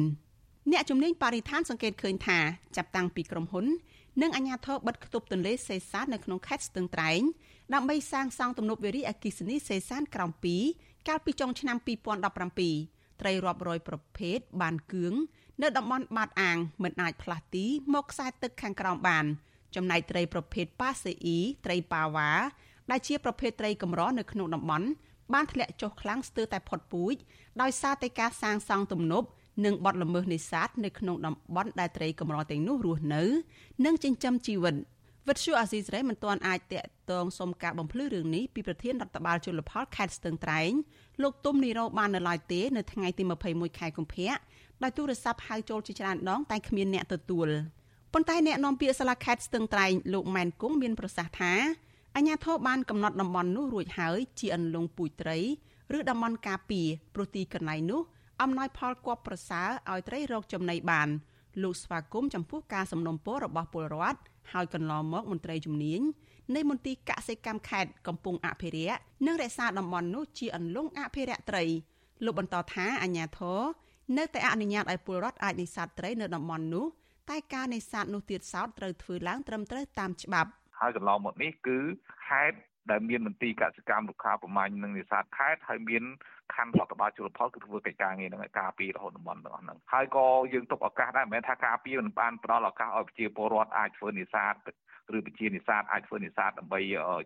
[0.71, 2.39] អ្នកជំនាញបរិស្ថានសង្កេតឃើញថា
[2.75, 3.65] ចាប់តាំងពីក្រុមហ៊ុន
[4.21, 7.21] និងអាជ្ញាធរបិទគប់ទន្លេសេសាននៅក្នុងខេត្តស្ទឹងត្រែង
[7.73, 10.31] ដើម្បីសាងសង់ទំនប់វារីអគ្គិសនីសេសានក្រោម
[10.69, 11.77] 2កាលពីចុងឆ្នាំ
[12.43, 15.13] 2017ត្រីរាប់រយប្រភេទបានគឿង
[15.61, 19.25] នៅតំបន់បាតអាងមិនអាចផ្លាស់ទីមកខ្សែទឹកខាងក្រោមបាន
[19.75, 22.31] ចំណែកត្រីប្រភេទប៉ាសេអ៊ីត្រីប៉ាវ៉ា
[22.91, 24.87] ដែលជាប្រភេទត្រីកម្រនៅក្នុងតំបន់
[25.33, 27.15] បានធ្លាក់ចុះខ្លាំងស្ទើរតែផុតពូជ
[27.61, 29.27] ដោយសារតែការសាងសង់ទំនប់
[29.65, 33.23] និងបទល្មើសនេសាទនៅក្នុងតំបន់ដែលត្រីកម្រទាំងនោះរស់នៅ
[33.85, 34.75] និងចិញ្ចឹមជីវិត
[35.27, 40.71] វិទ្យុអាស៊ីសេរីមិនទាន់អាចតាក់ទងសុំការបំភ្លឺរឿងនេះពីប្រធានរដ្ឋបាលជលផលខេត្តស្ទឹងត្រែង
[41.21, 44.33] លោកទុំនីរ៉ូបាននៅឡើយទេនៅថ្ងៃទី21ខែកុម្ភៈ
[44.83, 47.49] ដោយទូរស័ព្ទហៅចូលជាច្រើនដងតែគ្មានអ្នកទទួល
[48.13, 51.53] ប៉ុន្តែអ្នកនាំពាក្យសាលាខេត្តស្ទឹងត្រែងលោកម៉ែនគង់មានប្រសាសន៍ថា
[52.15, 55.39] អាជ្ញាធរបានកំណត់តំបន់នោះរួចហើយជាអន្លង់ពូជត្រី
[55.97, 58.01] ឬតំបន់ការពារព្រោះទីកន្លែងនោះ
[58.41, 61.09] អំណោយផលគប់ប្រសើរឲ្យត្រីរកចំណីបាន
[61.63, 64.19] លោកស្វាគមន៍ចំពោះការសំណុំពររបស់ពលរដ្ឋ
[64.53, 66.01] ហើយកន្លងមកមន្ត្រីជំនាញ
[66.55, 71.63] នៃមន្ទីរកសិកម្មខេត្តកំពុងអភិរក្សនិងរក្សាតំបន់នោះជាអន្លង់អភិរក្សត្រី
[72.25, 73.61] លោកបន្តថាអាជ្ញាធរ
[74.17, 76.85] នៅតែអនុញ្ញាតឲ្យពលរដ្ឋអាចនេសាទត្រីនៅតំបន់នោះ
[77.29, 81.77] តែការនេសាទនោះទៀតសោតត្រូវធ្វើឡើងត្រឹមត្រូវតាមច្បាប់ហើយកន្លងមកនេះគឺ
[82.25, 82.57] ខេត្ត
[82.91, 86.03] ដែលមានមន្ទីរកសិកម្មរុក្ខាប្រមាញ់និងនេសាទខេត្តហើយមាន
[86.53, 94.53] ខណ្ឌរដ្ឋបាលជលផលគឺធ្វើកិច្ចការងារហ្នឹងឲ្យការពាររហូតតំបន់ទាំងអស់ហ្នឹងហើយក៏យើងទុកឱកាសដែរមិនមែនថាការពារមិនបានផ្ដល់ឱកាសឲ្យប្រជាពលរដ្ឋអាចធ្វើនេសាទ
[95.17, 96.79] ឬប្រជានេសាទអាចធ្វើនេសាទដើម្បី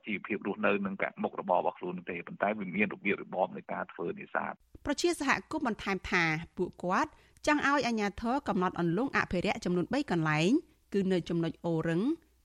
[0.06, 4.54] ជីវភាពរស់នៅនិងកមុខរបររបស់ខ្លួនទេប៉ុន្តែវាមានរបៀបរបបនៃការធ្វើនេសាទ
[4.86, 6.24] ប្រជាសហគមន៍បន្ថែមថា
[6.58, 7.12] ពួកគាត់
[7.48, 10.52] ចង់ឲ្យអាជ្ញាធរកំណត់អន្លង់អភិរក្សចំនួន3កន្លែង
[10.94, 12.02] គឺនៅចំណុចអូរឹង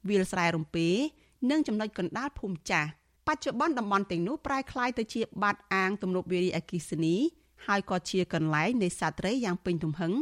[0.08, 0.88] វាលស្រែរំពេ
[1.50, 2.88] និងចំណុចកណ្ដាលភូមិចាស់
[3.28, 7.16] បច្ចុប្បន្នតំបន់ទាំងនោះប្រែក្លាយទៅជាបាតអាងទំនប់វារីអគ្គិសនី
[7.66, 10.12] ហើយក៏ជាកន្លែងនេសាទត្រីយ៉ាងពេញទំហឹង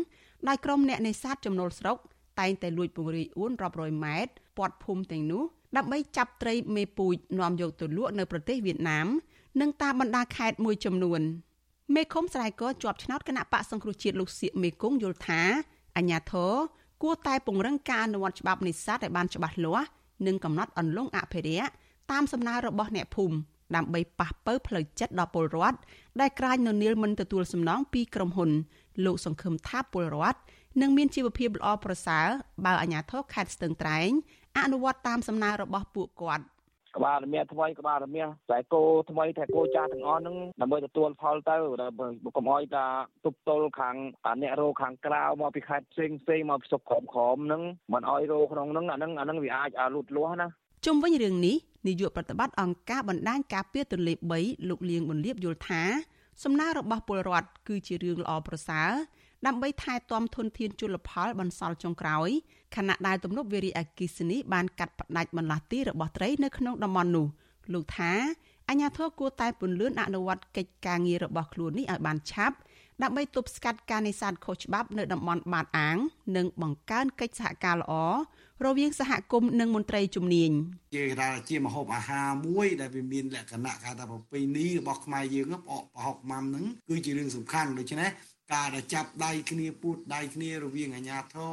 [0.49, 1.97] ដោយក្រុមអ្នកនេសាទចំណូលស្រុក
[2.41, 5.43] តែងតែលួចពង្រាយអួនរាប់រយម៉ែត្រពាត់ភូមិទាំងនោះ
[5.77, 9.07] ដើម្បីចាប់ត្រីមេពូជនាំយកទៅលក់នៅប្រទេសវៀតណាម
[9.61, 11.21] និងតាមបណ្ដាខេត្តមួយចំនួន
[11.95, 15.43] មេឃុំស្រែកជាប់ឆ្នោតគណៈបកសង្គ្រោះជាតិលោកសៀកមេគង្គយល់ថា
[15.97, 16.53] អញ្ញាធរ
[17.03, 19.89] គួរតែពង្រឹងការអនុវត្តច្បាប់នេសាទឲ្យបានច្បាស់លាស់
[20.27, 21.71] និងកំណត់អន្លង់អភិរក្ស
[22.13, 23.37] តាមសំណើរបស់អ្នកភូមិ
[23.77, 25.79] ដើម្បីប៉ះប៉ូវផ្លូវចិត្តដល់ពលរដ្ឋ
[26.21, 28.51] ដែលក្រាញនៅនីលមិនទទួលសំណងពីក្រុមហ៊ុន
[29.05, 30.39] លោកសង្ឃឹមថាពលរដ្ឋ
[30.81, 32.27] នឹងមានជីវភាពល្អប្រសើរ
[32.65, 34.11] បើអាជ្ញាធរខេត្តស្ទឹងត្រែង
[34.59, 36.45] អនុវត្តតាមសំណើរបស់ពួកគាត់
[36.97, 42.07] ក្បាលរមៀថ្មីក្បាលរមៀខ្សែគោថ្មីតែគោចាស់ទាំងអស់ហ្នឹងដើម្បីទទួលផលទៅដើម្បី
[42.37, 42.85] កុំឲ្យថា
[43.25, 43.97] ទប់ទល់ខាង
[44.43, 50.49] អ្នករោខាងក្រៅមកពីខេត្តផ្សេងផ្សេងមកពីសុកក្រមក្រមហ្នឹងមិនឲ្យរោក្នុងហ្នឹងអាហ្នឹងអាហ្នឹងវាអាចលូតលាស់ណា
[50.87, 51.57] ជុំវិញរឿងនេះ
[51.87, 55.83] នាយកប្រតិបត្តិអង្គការបណ្ដាញការពារទន្លេ3លោកលៀងបន្លាបយល់ថា
[56.43, 58.91] សំណើរបស់ពលរដ្ឋគឺជារឿងល្អប្រសើរ
[59.47, 62.29] ដើម្បីថែទាំធនធានជលផលបន្សល់ចុងក្រោយ
[62.77, 67.27] ខណៈដែលទំនប់វារីអគ្គិសនីបានកាត់ផ្ដាច់បន្លាស់ទីរបស់ត្រីនៅក្នុងតំបន់នោះ
[67.73, 68.13] លោកថា
[68.69, 72.57] អាញាធរគួរតែពន្លឿនអនុវត្តកិច្ចការងាររបស់ខ្លួននេះឲ្យបានឆាប់
[73.03, 75.97] ដើម្បីទប់ស្កាត់ការនេសាទខុសច្បាប់នៅតំបន់បាតអាង
[76.37, 77.93] និងបង្កើនកិច្ចសហការល្អ
[78.67, 80.51] រវាងសហគមន៍និងមន្ត្រីជំនាញ
[80.95, 88.11] ជាថាជាមហូបអាហារមួយដែលវាមានលក្ខណៈគេថាប្រពៃណីរបស់ខ្មែរយើងផ្អកប្រហុកម៉ាំហ្នឹងគឺជារឿងសំខាន់ដូច្នេះ
[88.55, 91.53] ការដែលចាប់ដៃគ្នាពួតដៃគ្នារវាងអាជ្ញាធរ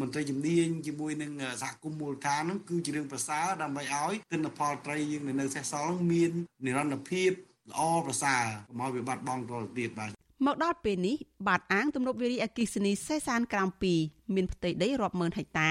[0.00, 1.32] មន្ត្រីជំនាញជាមួយនឹង
[1.62, 6.32] សហគមន៍មូលដ្ឋានហ្នឹងគឺជារឿងប្រសើរដើម្បីឲ្យទិន្នផលត្រីយើងនៅសេសសល់មាន
[6.64, 7.30] និរន្តរភាព
[7.70, 10.10] ល្អប្រសើរកុំឲ្យវាបាត់បង់ទៅទៀតបាទ
[10.46, 13.68] មកដល់ពេលនេះបាតអាងទំនប់វារីអគិសនីសេសានក្រោម
[14.02, 15.62] 2មានផ្ទៃដីរាប់ម៉ឺនហិកត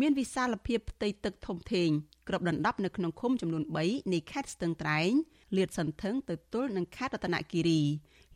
[0.00, 1.88] មានវិសាលភាពផ្ទៃទឹកធំធេង
[2.28, 5.10] គ្របដណ្ដប់នៅក្នុងឃុំចំនួន3នៃខេត្តស្ទឹងត្រែង
[5.56, 7.82] លាតសន្ធឹងទៅទល់នឹងខេត្តរតនគិរី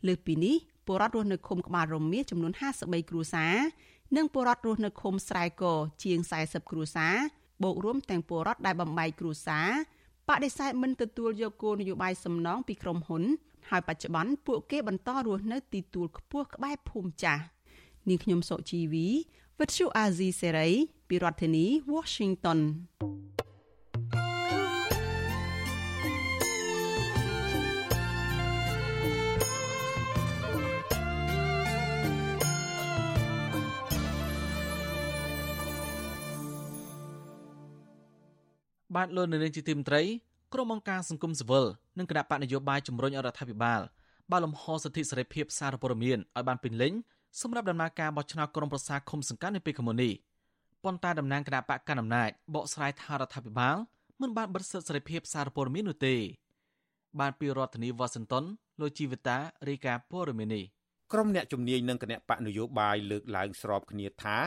[0.07, 3.55] លើសពីនេះពលរដ្ឋរស់នៅឃុំក្បាលរមៀសចំនួន53គ្រួសារ
[4.17, 5.63] និងពលរដ្ឋរស់នៅឃុំស្រែក
[6.03, 7.15] ជាង40គ្រួសារ
[7.63, 9.69] បូករួមទាំងពលរដ្ឋដែលបំបែកគ្រួសារ
[10.29, 13.23] បដិសេធមិនទទួលយកគោលនយោបាយសំណងពីក្រុមហ៊ុន
[13.69, 17.43] ហើយបច្ចុប្បន្នពួកគេបន្តរស់នៅទីទួលខ្ពស់ក្បែរភូមិចាស់
[18.09, 19.07] នាងខ្ញុំសុជីវី
[19.59, 20.69] វិទ្យុអាស៊ីសេរី
[21.09, 22.59] ពីរដ្ឋធានី Washington
[38.95, 40.01] បាទលោកនៅនាងជាទីមត្រី
[40.53, 41.65] ក្រុមអង្គការសង្គមស៊ីវិល
[41.97, 43.81] និងគណៈបកនយោបាយជំរុញរដ្ឋាភិបាល
[44.31, 46.93] បើលំហសិទ្ធិសេរីភាពសារព័ត៌មានឲ្យបានពេញលេញ
[47.41, 50.13] សម្រាប់ដំណើរការបោះឆ្នោតក្រុមប្រឹក្សាឃុំសង្កាត់នៅពេលខាងមុខនេះ
[50.85, 53.75] ប៉ុន្តែតំណាងគណៈបកកណ្ដាលអំណាចបកស្រាយថារដ្ឋាភិបាល
[54.21, 56.15] មិនបានបិទសិទ្ធិសេរីភាពសារព័ត៌មាននោះទេ
[57.19, 58.43] បានពីរដ្ឋធានីវ៉ាស៊ីនតោន
[58.79, 60.61] លោកជីវិតារីកាព័រមីនី
[61.11, 64.37] ក្រុមអ្នកជំនាញនិងគណៈបកនយោបាយលើកឡើងស្របគ្នាថា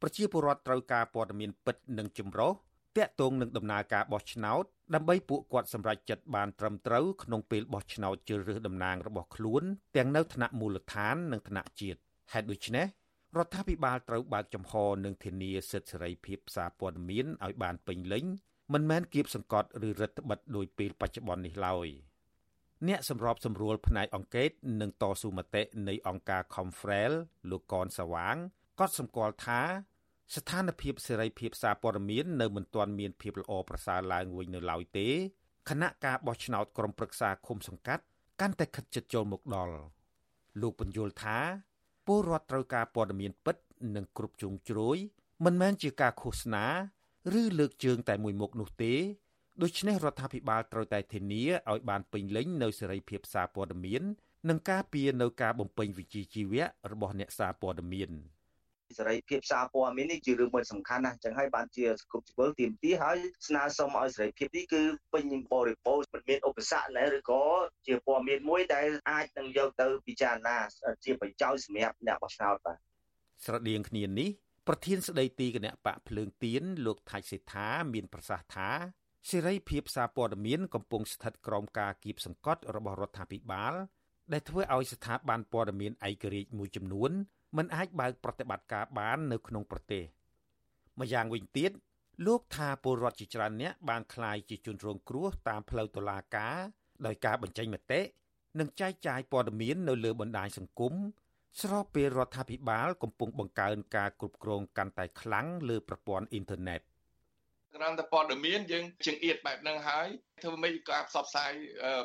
[0.00, 2.52] ប្រជាពលរដ្ឋត្រូវការព័ត៌មានពិតនិងចម្រុះ
[2.96, 4.64] តាក់ទងនឹងដំណើរការបោះឆ្នោត
[4.94, 9.62] ដើម្បីពួកគាត់សម្រេចចិត្តបានត្រឹមត្រូវក្នុងពេលបោះឆ្នោតជ្រើសរើសតំណាងរបស់ខ្លួន
[9.96, 11.98] ទាំងនៅថ្នាក់មូលដ្ឋាននិងថ្នាក់ជាតិ
[12.32, 12.86] ហេតុដូច្នេះ
[13.38, 14.72] រដ្ឋាភិបាលត្រូវបើកចំហ
[15.04, 18.24] និងធានាសិទ្ធិសេរីភាពសារព័ត៌មានឲ្យបានពេញលេញ
[18.72, 21.88] មិនមែនគៀបសង្កត់ឬរដ្ឋបិទដោយពេលបច្ចុប្បន្ននេះឡើយ
[22.88, 27.12] អ្នកសម្របសម្រួលផ្នែកអង្កេតនិងតស៊ូមតិនៃអង្គការ Confrel
[27.50, 28.36] លោកកនសវាង
[28.78, 29.60] ក៏សម្គាល់ថា
[30.34, 35.08] ស្ថានភាពសេរីភាពសារព័ត៌មាននៅមិនទាន់មានភាពល្អប្រសើរឡើងវិញនៅឡើយទេ
[35.68, 38.02] គណៈការបោះឆ្នោតក្រុមប្រឹក្សាឃុំសង្កាត់
[38.40, 39.74] កាន់តែខិតជិតចូលមកដល់
[40.60, 41.38] លោកបញ្យល់ថា
[42.06, 43.56] ពលរដ្ឋត្រូវការព័ត៌មានពិត
[43.96, 44.96] និងគ្រប់ជ្រុងជ្រោយ
[45.44, 46.64] មិនមែនជាការឃោសនា
[47.40, 48.94] ឬលើកជើងតែមួយមុខនោះទេ
[49.62, 54.02] ដូច្នេះរដ្ឋាភិបាលត្រូវតែធានាឲ្យបានពេញលេញនៅសេរីភាពសារព័ត៌មាន
[54.48, 58.10] និងការពារនៅការបំពេញវិជ្ជាជីវៈរបស់អ្នកសារព័ត៌មាន។
[58.98, 63.16] សេរីភាពសារព័ត៌មាននេះជារឿងមួយសំខាន់ណាស់ចឹងហើយបានជាសង្គមស៊ីវិលទាមទារហើយ
[63.48, 64.82] ស្នើសុំឲ្យសេរីភាពនេះគឺ
[65.12, 67.42] ពេញបរិបូរណ៍មិនមានឧបសគ្គឡើយឬក៏
[67.86, 70.56] ជាព័ត៌មានមួយដែលអាចនឹងយកទៅពិចារណា
[71.04, 72.78] ជាប្រយោជន៍សម្រាប់អ្នកបោះឆ្នោតបាទ
[73.44, 74.28] ស្រដៀងគ្នានេះ
[74.68, 78.70] ប្រធានស្ដីទីគណៈបកភ្លើងទៀនលោកថៃសេដ្ឋាមានប្រសាសន៍ថា
[79.30, 83.74] សេរីភាពសារព័ត៌មានកំពុងស្ថិតក្រោមការគៀបសង្កត់របស់រដ្ឋាភិបាល
[84.32, 87.10] ដែលធ្វើឲ្យស្ថាប័នព័ត៌មានឯករាជ្យមួយចំនួន
[87.57, 90.03] មិនអាចបើកប្រតិបត្តិការបាននៅក្នុងប្រទេស
[90.99, 91.71] ម្យ៉ាងវិញទៀត
[92.25, 96.57] លោកថាពលរដ្ឋជាច្រើនអ្នកបានคลายជាជនរងគ្រោះតាមផ្លូវតុលាការ
[97.05, 98.01] ដោយការបញ្ចេញមតិ
[98.59, 100.93] និងចែកចាយព័ត៌មាននៅលើបណ្ដាញសង្គម
[101.61, 106.81] ស្របពេលរដ្ឋាភិបាលកំពុងបង្កើនការគ្រប់គ្រងកាន់តែខ្លាំងលើប្រព័ន្ធអ៊ីនធឺណិត
[107.75, 110.07] ក្រំតែព័ត៌មានយើងជើងអៀតបែបហ្នឹងហើយ
[110.43, 111.51] ធ្វើម៉េចក៏ផ្សព្វផ្សាយ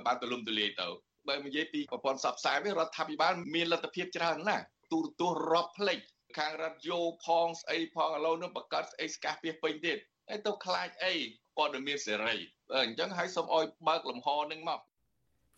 [0.06, 0.88] បានទូលំទូលាយទៅ
[1.28, 5.99] បើនិយាយពីប្រព័ន្ធផ្សព្វផ្សាយវិញរដ្ឋាភិបាលមានលទ្ធភាពច្រើនណាស់ ទូរទស្សន៍រាប់ផ្លេច
[6.37, 9.97] ខាងរដ្ឋយោផងស្អីផងឥឡូវនឹងបង្កើតស្អីស្កាសពីពេញទៀត
[10.29, 11.13] ហើយទៅខ្លាចអី
[11.57, 12.35] ព័ត៌មានសេរី
[12.75, 14.79] អញ្ចឹងហើយសូមអោយបើកលំហនឹងមក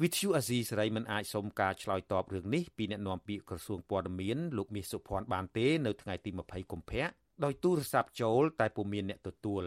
[0.02, 7.06] វិទ្យុអាស៊ីសេរីមិនអាចសុំការឆ្លើយតបរឿងនេះពីអ្នកនាំពាក្យក្រសួងព័ត៌មានលោកមាសសុភ័ណ្ឌបានទេនៅថ្ងៃទី20កុម្ភៈ
[7.44, 9.64] ដោយទូរស័ព្ទចូលតែពុំមានអ្នកទទួល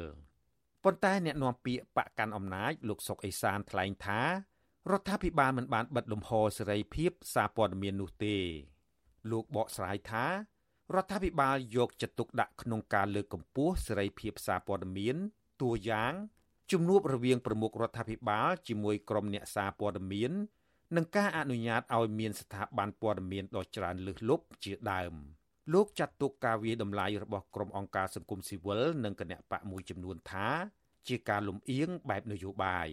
[0.85, 4.21] ប៉ុន្តែអ្នកនាំពាក្យបកកាន់អំណាចលោកសុកអេសានថ្លែងថា
[4.93, 8.37] រដ្ឋាភិបាលមិនបានបិទលំហសេរីភាពសារព័ត៌មាននោះទេ
[9.31, 10.27] លោកបកស្រាយថា
[10.95, 15.17] រដ្ឋាភិបាលយកចិត្តទុកដាក់ក្នុងការលើកកម្ពស់សេរីភាពសារព័ត៌មាន
[15.63, 16.13] តួយ៉ាង
[16.73, 20.33] ជំនួបរវាងប្រមុខរដ្ឋាភិបាលជាមួយក្រុមអ្នកសារព័ត៌មាន
[20.97, 25.15] និងការអនុញ្ញាតឲ្យមានស្ថាប័នព័ត៌មានដ៏ច្រើនលើសលប់ជាដើម
[25.73, 30.49] លោកចាត់ទុកការវាយតម្លៃរបស់ក្រុមអង្គការសង្គមស៊ីវិលនិងគណៈបកមួយចំនួនថា
[31.09, 32.89] ជាការលំអៀងបែបនយោបាយ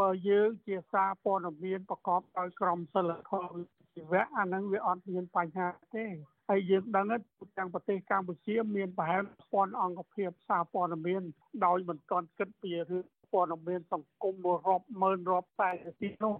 [0.00, 6.04] បើយើងជាសារព័ត៌មានប្រកបដោយក្រមសីលធម៌ ជីវៈអាហ្នឹងវាអត់មានបញ្ហាទេ
[6.48, 7.18] ហើយយើងដឹងថា
[7.58, 9.22] ទាំងប្រទេសកម្ពុជាមានប្រហែល
[9.52, 11.22] ពាន់អង្គភាពសារព័ត៌មាន
[11.66, 14.34] ដោយមិនទាន់គិតពីរឿងព័ត៌មានសង្គម
[14.66, 15.70] រាប់ម៉ឺនរាប់តែ
[16.00, 16.34] ទីនោះ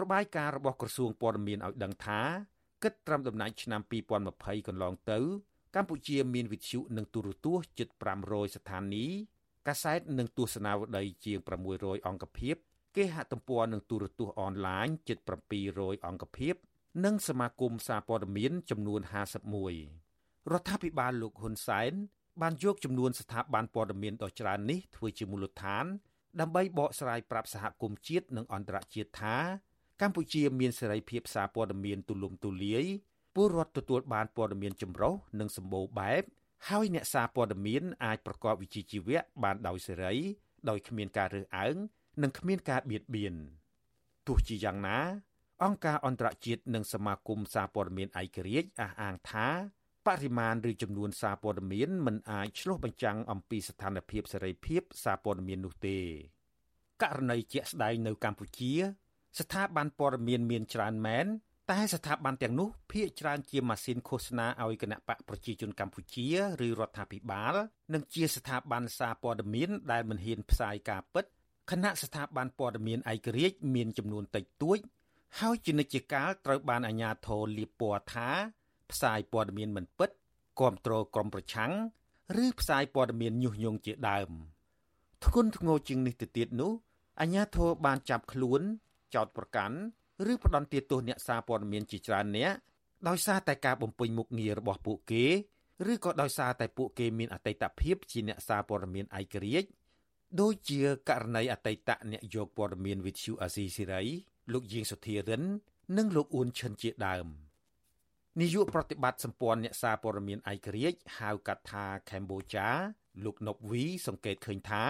[0.00, 2.20] របាយការណ៍របស់ក្រសួងព័ត៌មានឲ្យដឹងថា
[2.82, 3.80] គិតត្រឹមដំណាច់ឆ្នាំ
[4.24, 5.18] 2020កន្លងទៅ
[5.74, 7.88] កម្ពុជាមានវិទ្យុនិងទូរទស្សន៍ជិត
[8.22, 9.18] 500ស្ថានីយ៍
[9.68, 11.38] កាសែតនិងទស្សនាវដ្តីជាង
[11.72, 12.56] 600អង្គភាព
[12.96, 15.18] គេហទំព័រនិងទូរទស្សន៍អនឡាញជិត
[15.62, 16.54] 700អង្គភាព
[17.04, 19.00] និងសមាគមសារព័ត៌មានចំនួន
[19.74, 21.92] 51រដ្ឋាភិបាលលោកហ៊ុនសែន
[22.42, 25.84] បានយកចំនួនស្ថាប័នព័ត៌មានដ៏ច្រើននេះធ្វើជាមូលដ្ឋាន
[26.40, 29.36] ដើម្បីបកស្រាយប្រាប់សហគមន៍ជាតិនិងអន្តរជាតិថា
[30.00, 32.84] កម្ពុជាមានសេរីភាពសារព័ត៌មានទូលំទូលាយ
[33.34, 36.22] ពលរដ្ឋទទួលបានព័ត៌មានចម្រុះនិងសម្បូរបែប
[36.68, 40.14] ហើយអ្នកសារព័ត៌មានអាចប្រកបវិជ្ជាជីវៈបានដោយសេរី
[40.68, 41.76] ដោយគ្មានការរើសអើង
[42.22, 43.34] និងគ្មានការបៀតបៀន
[44.26, 44.98] ទោះជាយ៉ាងណា
[45.64, 49.48] អង្គការអន្តរជាតិនិងសមាគមសារព័ត៌មានឯករាជ្យអះអាងថា
[50.06, 55.98] បរិមាណឬចំនួនសារព័ត៌មានមិនអាចឆ្លុះបញ្ចាំងអំពីស្ថានភាពសេរីភាពសារព័ត៌មាននោះទេ
[57.02, 58.72] ករណីជាក់ស្ដែងនៅកម្ពុជា
[59.40, 61.26] ស្ថាប័នព័ត៌មានមានច្រើនមែន
[61.70, 66.26] តែស្ថាប័នទាំងនោះភាកច្រើនជាម៉ាស៊ីនឃោសនាឲ្យគណៈបកប្រជាជនកម្ពុជា
[66.66, 67.54] ឬរដ្ឋាភិបាល
[67.94, 71.24] និងជាស្ថាប័នសារព័ត៌មានដែលមិនហ៊ានផ្សាយការពិត
[71.70, 74.78] គណៈស្ថាប័នព័ត៌មានឯករាជ្យមានចំនួនតិចតួច
[75.40, 78.28] ហើយជានិច្ចកាលត្រូវបានអាជ្ញាធរលាបពណ៌ថា
[78.90, 80.10] ផ្សាយព័ត៌មានមិនពិត
[80.58, 81.72] គ្រប់គ្រងក្រុមប្រឆាំង
[82.44, 84.30] ឬផ្សាយព័ត៌មានញុះញង់ជាដើម
[85.24, 86.72] ធ្ងន់ធ្ងរជាងនេះទៅទៀតនោះ
[87.20, 88.60] អាជ្ញាធរបានចាប់ខ្លួន
[89.14, 89.76] ចោទប្រកាន់
[90.32, 92.52] ឬផ្ដន់ទាទោសអ្នកសារព័ត៌មានជាច្រើនអ្នក
[93.08, 95.24] ដោយសារតែការបំពេញមុខងាររបស់ពួកគេ
[95.92, 99.68] ឬក៏ដោយសារតែពួកគេមានអតីតភាពជាអ្នកសារព័ត៌មានឯករាជ្យ
[100.40, 104.02] ដូចជាករណីអតីតអ្នកយកព័ត៌មានវិទ្យុអាស៊ីសេរី
[104.52, 105.42] លោកយៀងសុធារិន
[105.96, 107.26] និងលោកអ៊ុនឈិនជាដើម
[108.40, 112.68] នាយកប្រតិបត្តិសម្ព័ន្ធអ្នកសារព័ត៌មានឯករាជ្យហៅកាត់ថាកម្ពុជា
[113.24, 114.84] លោកណប់វីសង្កេតឃើញថា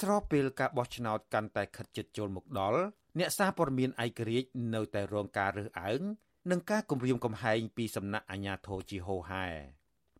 [0.00, 2.80] ស្របពេលការបោះឆ្នោតកាន់តែខិតជិតចូលមកដល់
[3.18, 6.00] អ្នកសារព័ត៌មានឯករាជ្យនៅតែរងការរើសអើង
[6.50, 9.46] និងការគំរាមកំហែងពីសំណាក់អាជ្ញាធរជាហូរហែ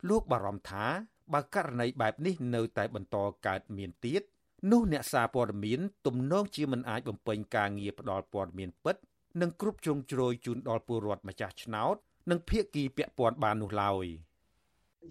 [0.09, 0.85] លោកបារម្ភថា
[1.33, 3.17] បើករណីបែបនេះនៅតែបន្ត
[3.47, 4.23] កើតមានទៀត
[4.71, 8.97] នោះអ្នកសារព័ត៌មានទំនងជាមិនអាចបំពេញការងារផ្ដល់ព័ត៌មានពិត
[9.41, 11.97] និងគ្រប់ជ្រុងជ្រោយជូនដល់ពលរដ្ឋម្ចាស់ឆ្នោត
[12.31, 14.07] និងភាគីពាក់ព័ន្ធបាននោះឡើយ។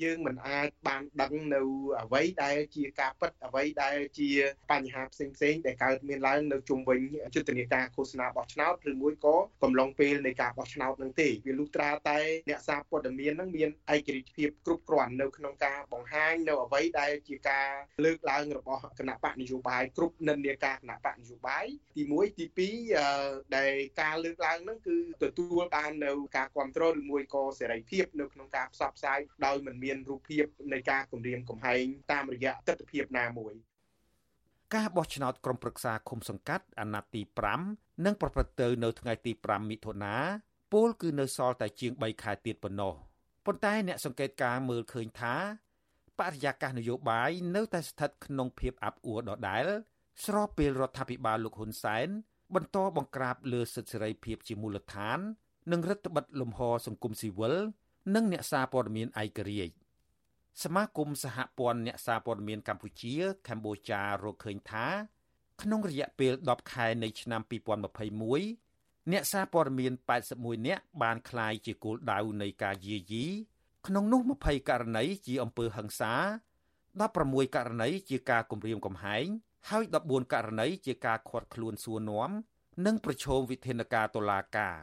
[0.03, 1.61] យើងមិនអាចបានដឹងនៅ
[2.01, 4.29] អ្វីដែលជាការពិតអ្វីដែលជា
[4.71, 6.99] បញ្ហាផ្សេងផ្សេងដែលកើតមានឡើងនៅជុំវិញ
[7.35, 12.19] យុទ្ធនាការឃោសនាបោះឆ្នោតឬមួយក៏កំឡុងពេលនៃការបោះឆ្នោតនឹងទេវាលុះត្រាតែ
[12.49, 17.69] អ្នកសារព័ត៌មាននឹងមានឯករាជ្យភាពគ្រប់គ្រាន់នៅក្នុងការបង្ហាញនៅអ្វីដែលជាការ
[18.03, 21.65] លើកឡើងរបស់គណៈបកនយោបាយគ្រប់និន្នាការគណៈបកនយោបាយ
[21.95, 22.69] ទី1ទី
[23.09, 33.53] 2ដែលការលើកឡើងនឹងគឺទទួលបាននៅការគ្រប់គ្រងឬមួយក៏សេរីភាពនៅក្នុងការផ្សព្វផ្សាយដោយមិនមានរូបភាពនៃការគម្រាមកំហែងតាមរយៈទស្សនវិជ្ជាណាមួយ
[34.75, 37.21] ការបោះឆ្នោតក្រុមប្រឹក្សាឃុំសង្កាត់អាណត្តិទី
[37.63, 40.15] 5នឹងប្រព្រឹត្តទៅនៅថ្ងៃទី5មិថុនា
[40.73, 42.93] ពលគឺនៅសល់តែជាង3ខែទៀតប៉ុណ្ណោះ
[43.45, 45.35] ប៉ុន្តែអ្នកសង្កេតការមើលឃើញថា
[46.19, 49.65] បរិយាកាសនយោបាយនៅតែស្ថិតក្នុងភាពអាប់អួរដដែល
[50.25, 52.07] ស្របពេលរដ្ឋាភិបាលលោកហ៊ុនសែន
[52.55, 55.19] បន្តបង្ក្រាបលើសិទ្ធិសេរីភាពជាមូលដ្ឋាន
[55.71, 57.55] និងរដ្ឋបិទលំហសង្គមស៊ីវិល
[58.15, 59.73] និងអ្នកសារព័ត៌មានឯករាជ្យ
[60.63, 63.15] សមាគមសហព័ន្ធអ្នកសារព័ត៌មានកម្ពុជា
[63.47, 64.87] កម្ពុជារកឃើញថា
[65.61, 67.41] ក្នុងរយៈពេល10ខែនៃឆ្នាំ
[68.27, 69.93] 2021អ្នកសារព័ត៌មាន
[70.29, 73.25] 81នាក់បានក្លាយជាគោលដៅនៃការយាយី
[73.87, 76.13] ក្នុងនោះ20ករណីជាអំពើហិង្សា
[76.91, 79.25] 16ករណីជាការគំរាមកំហែង
[79.69, 82.31] ហើយ14ករណីជាការឃាត់ខ្លួនសួរនាំ
[82.85, 84.77] និងប្រឈមវិធានការតុលាការ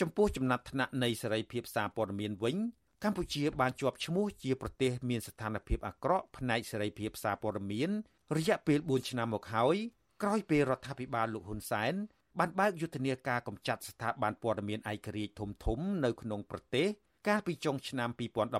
[0.00, 2.56] ចំពោះចំណាត់ថ្នាក់នៃសេរីភាពសារព័ត៌មានវិញ
[3.04, 7.90] កម្ពុជាបានជាប់ឈ្មោះជាប្រទេសមានស្ថានភាពអាក្រក់ផ្នែកសេរីភាពសារព័ត៌មាន
[8.36, 9.76] រយៈពេល4ឆ្នាំមកហើយ
[10.22, 11.94] ក្រោយពេលរដ្ឋាភិបាលលោកហ៊ុនសែន
[12.38, 16.86] បានបើកយុទ្ធនាការកម្ចាត់ស្ថាប័នព័ត៌មានឯករាជ្យធំធំនៅក្នុងប្រទេស
[17.28, 18.10] កាលពីចុងឆ្នាំ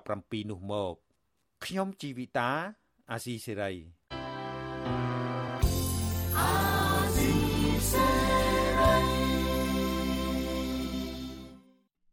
[0.00, 0.94] 2017នោះមក
[1.64, 2.50] ខ្ញុំជីវិតា
[3.10, 3.72] អាស៊ីសេរី